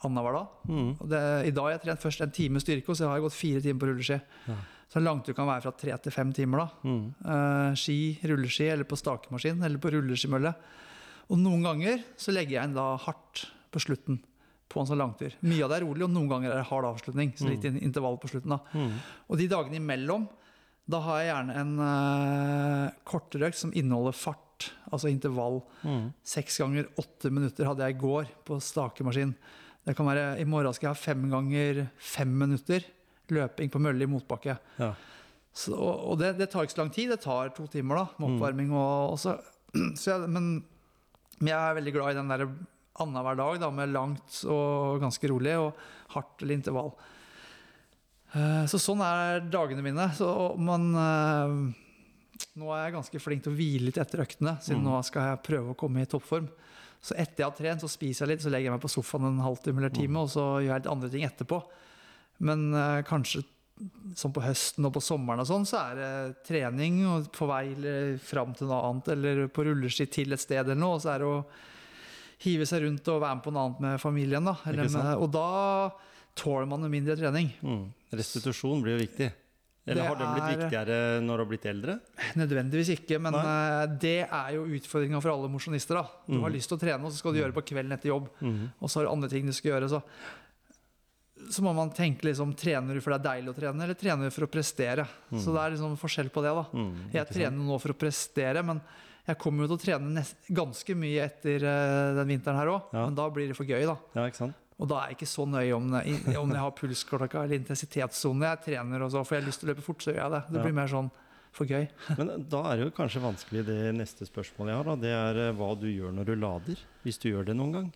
[0.06, 0.58] annenhver dag.
[0.68, 0.90] Mm.
[1.12, 3.36] Det, I dag har jeg trent først en time styrke, og så har jeg gått
[3.38, 4.20] fire timer på rulleski.
[4.48, 4.58] Ja.
[4.90, 6.64] Så langtur kan være fra tre til fem timer.
[6.64, 6.88] da.
[6.88, 7.04] Mm.
[7.22, 10.50] Uh, ski, rulleski eller på stakemaskin eller på rulleskimølle.
[11.30, 14.18] Og noen ganger så legger jeg inn da hardt på slutten
[14.70, 15.34] på en sånn langtur.
[15.46, 17.32] Mye av det er rolig, og noen ganger er det hard avslutning.
[17.38, 17.80] Så litt mm.
[17.86, 18.60] intervall på slutten da.
[18.74, 18.98] Mm.
[19.30, 20.26] Og de dagene imellom,
[20.90, 24.70] da har jeg gjerne en uh, kortrøkt som inneholder fart.
[24.90, 25.60] Altså intervall.
[25.86, 26.10] Mm.
[26.26, 29.36] Seks ganger åtte minutter hadde jeg i går på stakemaskin.
[29.86, 32.84] Det kan være, I morgen skal jeg ha fem ganger fem minutter
[33.30, 34.58] løping på mølle i motbakke.
[34.78, 34.90] Ja.
[35.54, 37.10] Så, og det, det tar ikke så lang tid.
[37.10, 38.34] Det tar to timer da, med Mm.
[38.36, 38.70] oppvarming.
[38.76, 39.36] Og, og så,
[40.00, 40.50] så jeg, men,
[41.40, 42.44] men jeg er veldig glad i den der
[43.00, 45.72] annenhver dag da, med langt og ganske rolig og
[46.14, 46.92] hardt eller intervall.
[48.34, 50.10] Eh, Så sånn er dagene mine.
[50.14, 50.28] Så
[50.60, 51.54] man eh,
[52.60, 54.86] Nå er jeg ganske flink til å hvile litt etter øktene, siden Mm.
[54.90, 56.46] nå skal jeg prøve å komme i toppform.
[57.00, 59.30] Så etter jeg har trent, så spiser jeg litt, så legger jeg meg på sofaen
[59.30, 61.60] en halvtime eller time, og så gjør jeg litt andre ting etterpå.
[62.44, 63.42] Men uh, kanskje
[64.18, 66.10] sånn på høsten og på sommeren og sånn, så er det
[66.44, 70.60] trening og på vei eller fram til noe annet, eller på rulleski til et sted
[70.60, 71.38] eller noe, og så er det å
[72.44, 74.48] hive seg rundt og være med på noe annet med familien.
[74.48, 74.56] Da.
[74.68, 75.48] Eller med, og da
[76.38, 77.50] tåler man jo mindre trening.
[77.64, 77.86] Mm.
[78.16, 79.30] Restitusjon blir jo viktig.
[79.86, 81.94] Eller har den blitt er- viktigere når du har blitt eldre?
[82.36, 83.44] Nødvendigvis ikke, men Nei.
[83.82, 86.02] eh, det er jo utfordringa for alle mosjonister.
[86.28, 86.42] Du Mm.
[86.42, 88.28] har lyst til å trene, og så skal du gjøre det på kvelden etter jobb.
[88.42, 88.72] Mm.
[88.80, 89.88] Og så har du andre ting du skal gjøre.
[89.88, 90.02] Så,
[91.50, 94.28] så må man tenke liksom, trener du for det er deilig å trene, eller trener
[94.28, 95.06] du for å prestere?
[95.32, 96.52] Så det er liksom forskjell på det.
[96.54, 96.64] da.
[96.76, 96.94] Mm.
[97.16, 98.80] Jeg trener nå for å prestere, men
[99.26, 102.82] jeg kommer jo til å trene ganske mye etter eh, den vinteren her òg.
[102.92, 103.06] Ja.
[103.06, 103.96] Men da blir det for gøy, da.
[104.14, 104.54] Ja, ikke sant?
[104.80, 108.46] Og da er jeg ikke så nøye om, det- om jeg har pulsklokka eller intensitetssone.
[108.48, 110.30] Jeg trener og så, for jeg har lyst til å løpe fort, så gjør jeg
[110.32, 110.42] det.
[110.54, 111.10] Det blir mer sånn
[111.52, 111.88] for gøy.
[112.16, 114.88] Men da er det jo kanskje vanskelig det neste spørsmålet jeg har.
[114.88, 114.94] Da.
[115.02, 116.84] Det er eh, hva du gjør når du lader.
[117.04, 117.88] Hvis du gjør det noen gang.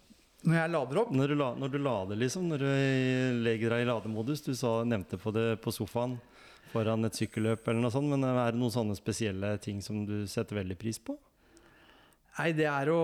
[0.45, 2.49] Når jeg lader opp Når du, la, når du lader, liksom.
[2.53, 2.69] Når du
[3.47, 4.43] legger deg i lademodus.
[4.45, 6.19] Du sa, nevnte på det på sofaen
[6.75, 8.11] foran et sykkelløp eller noe sånt.
[8.11, 11.17] Men er det noen sånne spesielle ting som du setter veldig pris på?
[12.35, 12.99] Nei, det er å,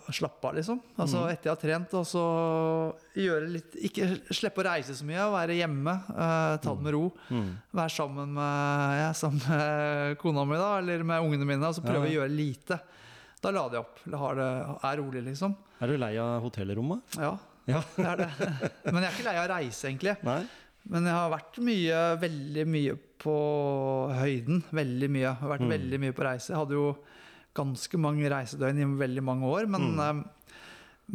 [0.00, 0.78] å slappe av, liksom.
[0.96, 1.30] Altså mm.
[1.34, 2.22] etter jeg har trent, og så
[3.20, 5.92] gjøre litt Ikke slippe å reise så mye, være hjemme.
[6.08, 7.02] Uh, ta det med ro.
[7.28, 7.50] Mm.
[7.76, 11.84] Være sammen med, ja, sammen med kona mi, da, eller med ungene mine, og så
[11.84, 12.12] prøve Ja.
[12.14, 12.78] å gjøre lite.
[13.44, 14.00] Da lader jeg opp.
[14.24, 14.48] Har det,
[14.90, 15.56] er rolig, liksom.
[15.84, 17.18] Er du lei av hotellrommet?
[17.20, 17.34] Ja,
[17.68, 17.82] Ja.
[17.96, 18.30] det er det.
[18.94, 20.16] Men jeg er ikke lei av å reise, egentlig.
[20.24, 20.40] Nei?
[20.86, 23.36] Men jeg har vært mye, veldig mye på
[24.16, 24.60] høyden.
[24.70, 25.24] Veldig mye.
[25.26, 25.72] Jeg har vært Mm.
[25.76, 26.52] veldig mye på reise.
[26.52, 26.88] Jeg hadde jo
[27.56, 30.00] ganske mange reisedøgn i veldig mange år, men, Mm.
[30.00, 30.52] eh,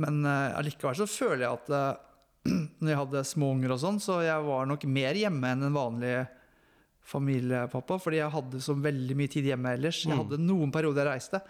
[0.01, 1.95] men eh, allikevel så føler jeg at eh,
[2.81, 5.75] når jeg hadde små unger og sånn, så jeg var nok mer hjemme enn en
[5.77, 6.15] vanlig
[7.11, 10.03] familiepappa, fordi jeg hadde så veldig mye tid hjemme ellers.
[10.05, 10.21] Jeg Mm.
[10.23, 11.41] hadde noen perioder jeg reiste,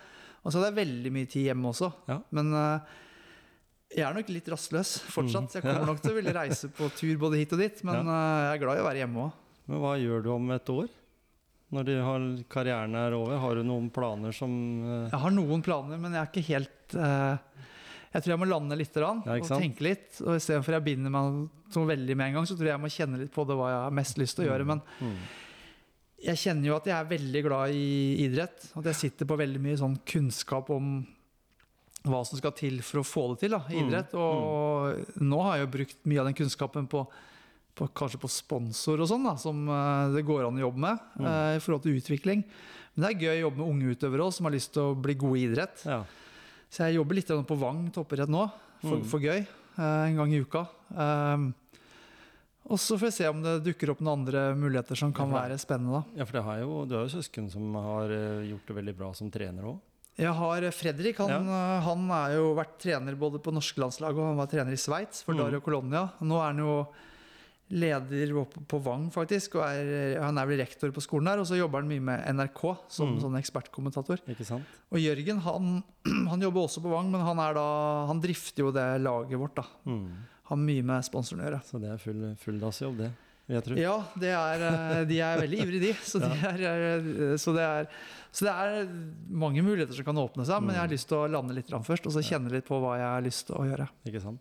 [0.44, 1.94] og så hadde jeg veldig mye tid hjemme også.
[2.08, 2.20] Ja.
[2.32, 2.52] Men
[3.94, 5.52] Jeg er nok litt rastløs fortsatt.
[5.52, 8.54] Jeg kommer nok til å ville reise på tur både hit og dit, men jeg
[8.56, 9.32] er glad i å være hjemme òg.
[9.68, 10.88] Men hva gjør du om et år?
[11.72, 14.52] Når de har, karrieren er over, har du noen planer som
[14.84, 15.06] uh...
[15.08, 17.38] Jeg har noen planer, men jeg er ikke helt uh,
[18.12, 20.10] Jeg tror jeg må lande litt rann, Ja, og tenke litt.
[20.26, 22.92] Og Istedenfor jeg binder meg så veldig med en gang, så tror jeg jeg må
[22.92, 24.68] kjenne litt på det hva jeg har mest lyst til å gjøre.
[24.74, 25.16] Men mm.
[26.28, 27.88] jeg kjenner jo at jeg er veldig glad i
[28.28, 28.68] idrett.
[28.76, 30.94] At jeg sitter på veldig mye sånn kunnskap om
[32.10, 34.14] hva som skal til for å få det til da, i Mm, idrett.
[34.18, 37.06] Og nå har jeg jo brukt mye av den kunnskapen på,
[37.76, 41.00] på kanskje på sponsor og sånn, da, som eh, det går an å jobbe med
[41.20, 41.26] Mm.
[41.26, 42.44] eh, i forhold til utvikling.
[42.96, 44.96] Men det er gøy å jobbe med unge utøvere også, som har lyst til å
[45.02, 45.86] bli gode i idrett.
[45.86, 46.04] Ja.
[46.70, 48.52] Så jeg jobber litt på Vang toppidrett nå,
[48.82, 49.06] for, Mm.
[49.06, 49.48] for gøy.
[49.78, 50.68] eh, en gang i uka.
[50.94, 51.54] Um,
[52.70, 55.42] og så får vi se om det dukker opp noen andre muligheter som kan Ja,
[55.48, 56.04] være spennende.
[56.04, 56.20] da.
[56.20, 58.08] ja, for det har jo, du har jo søsken som har
[58.46, 59.80] gjort det veldig bra som trener òg.
[60.20, 61.18] Jeg har Fredrik.
[61.18, 61.80] Han, ja.
[61.82, 65.24] han er jo vært trener både på norske landslag og han var trener i Sveits
[65.24, 65.40] for Mm.
[65.40, 66.12] Dario Colonia.
[66.22, 66.88] Nå er han jo
[67.72, 68.32] leder
[68.68, 69.56] på Vang, faktisk.
[69.60, 71.40] Og er, han er vel rektor på skolen der.
[71.42, 72.62] Og så jobber han mye med NRK
[72.92, 73.22] som Mm.
[73.24, 74.20] sånn ekspertkommentator.
[74.92, 75.84] Og Jørgen han,
[76.32, 77.66] han jobber også på Vang, men han, da,
[78.08, 79.56] han drifter jo det laget vårt.
[79.56, 79.66] da.
[79.86, 80.08] Mm.
[80.52, 81.62] Har mye med sponsoren å gjøre.
[81.66, 83.12] Så det er full, fulldagsjobb, det.
[83.82, 85.94] Ja, det er, eh, de er veldig ivrige, de.
[86.08, 87.88] Så, de er, eh, så, det er,
[88.32, 88.86] så det er
[89.28, 90.94] mange muligheter som kan åpne seg, men jeg har Mm.
[90.96, 93.48] lyst til å lande litt først, og så kjenne litt på hva jeg har lyst
[93.48, 93.90] til å gjøre.
[94.08, 94.40] Ikke sant?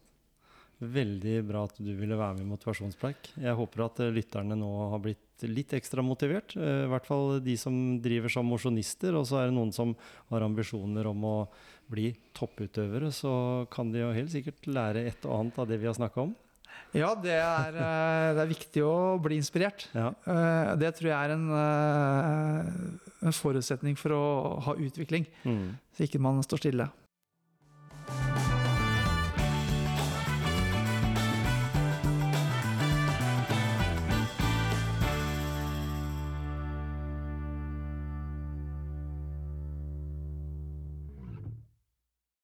[0.80, 3.34] Veldig bra at du ville være med i Motivasjonspreik.
[3.36, 6.54] Jeg håper at eh, lytterne nå har blitt litt ekstra motivert.
[6.56, 9.92] eh, I hvert fall de som driver som mosjonister, og så er det noen som
[10.30, 11.34] har ambisjoner om å
[11.92, 13.10] bli topputøvere.
[13.12, 16.24] Så kan de jo helt sikkert lære et og annet av det vi har snakka
[16.24, 16.32] om.
[16.96, 19.84] Ja, det er, eh, det er viktig å bli inspirert.
[19.92, 20.14] Ja.
[20.80, 21.44] Det tror jeg er en,
[23.20, 24.24] en forutsetning for å
[24.64, 25.76] ha utvikling, Mm.
[25.92, 26.88] så ikke man står stille.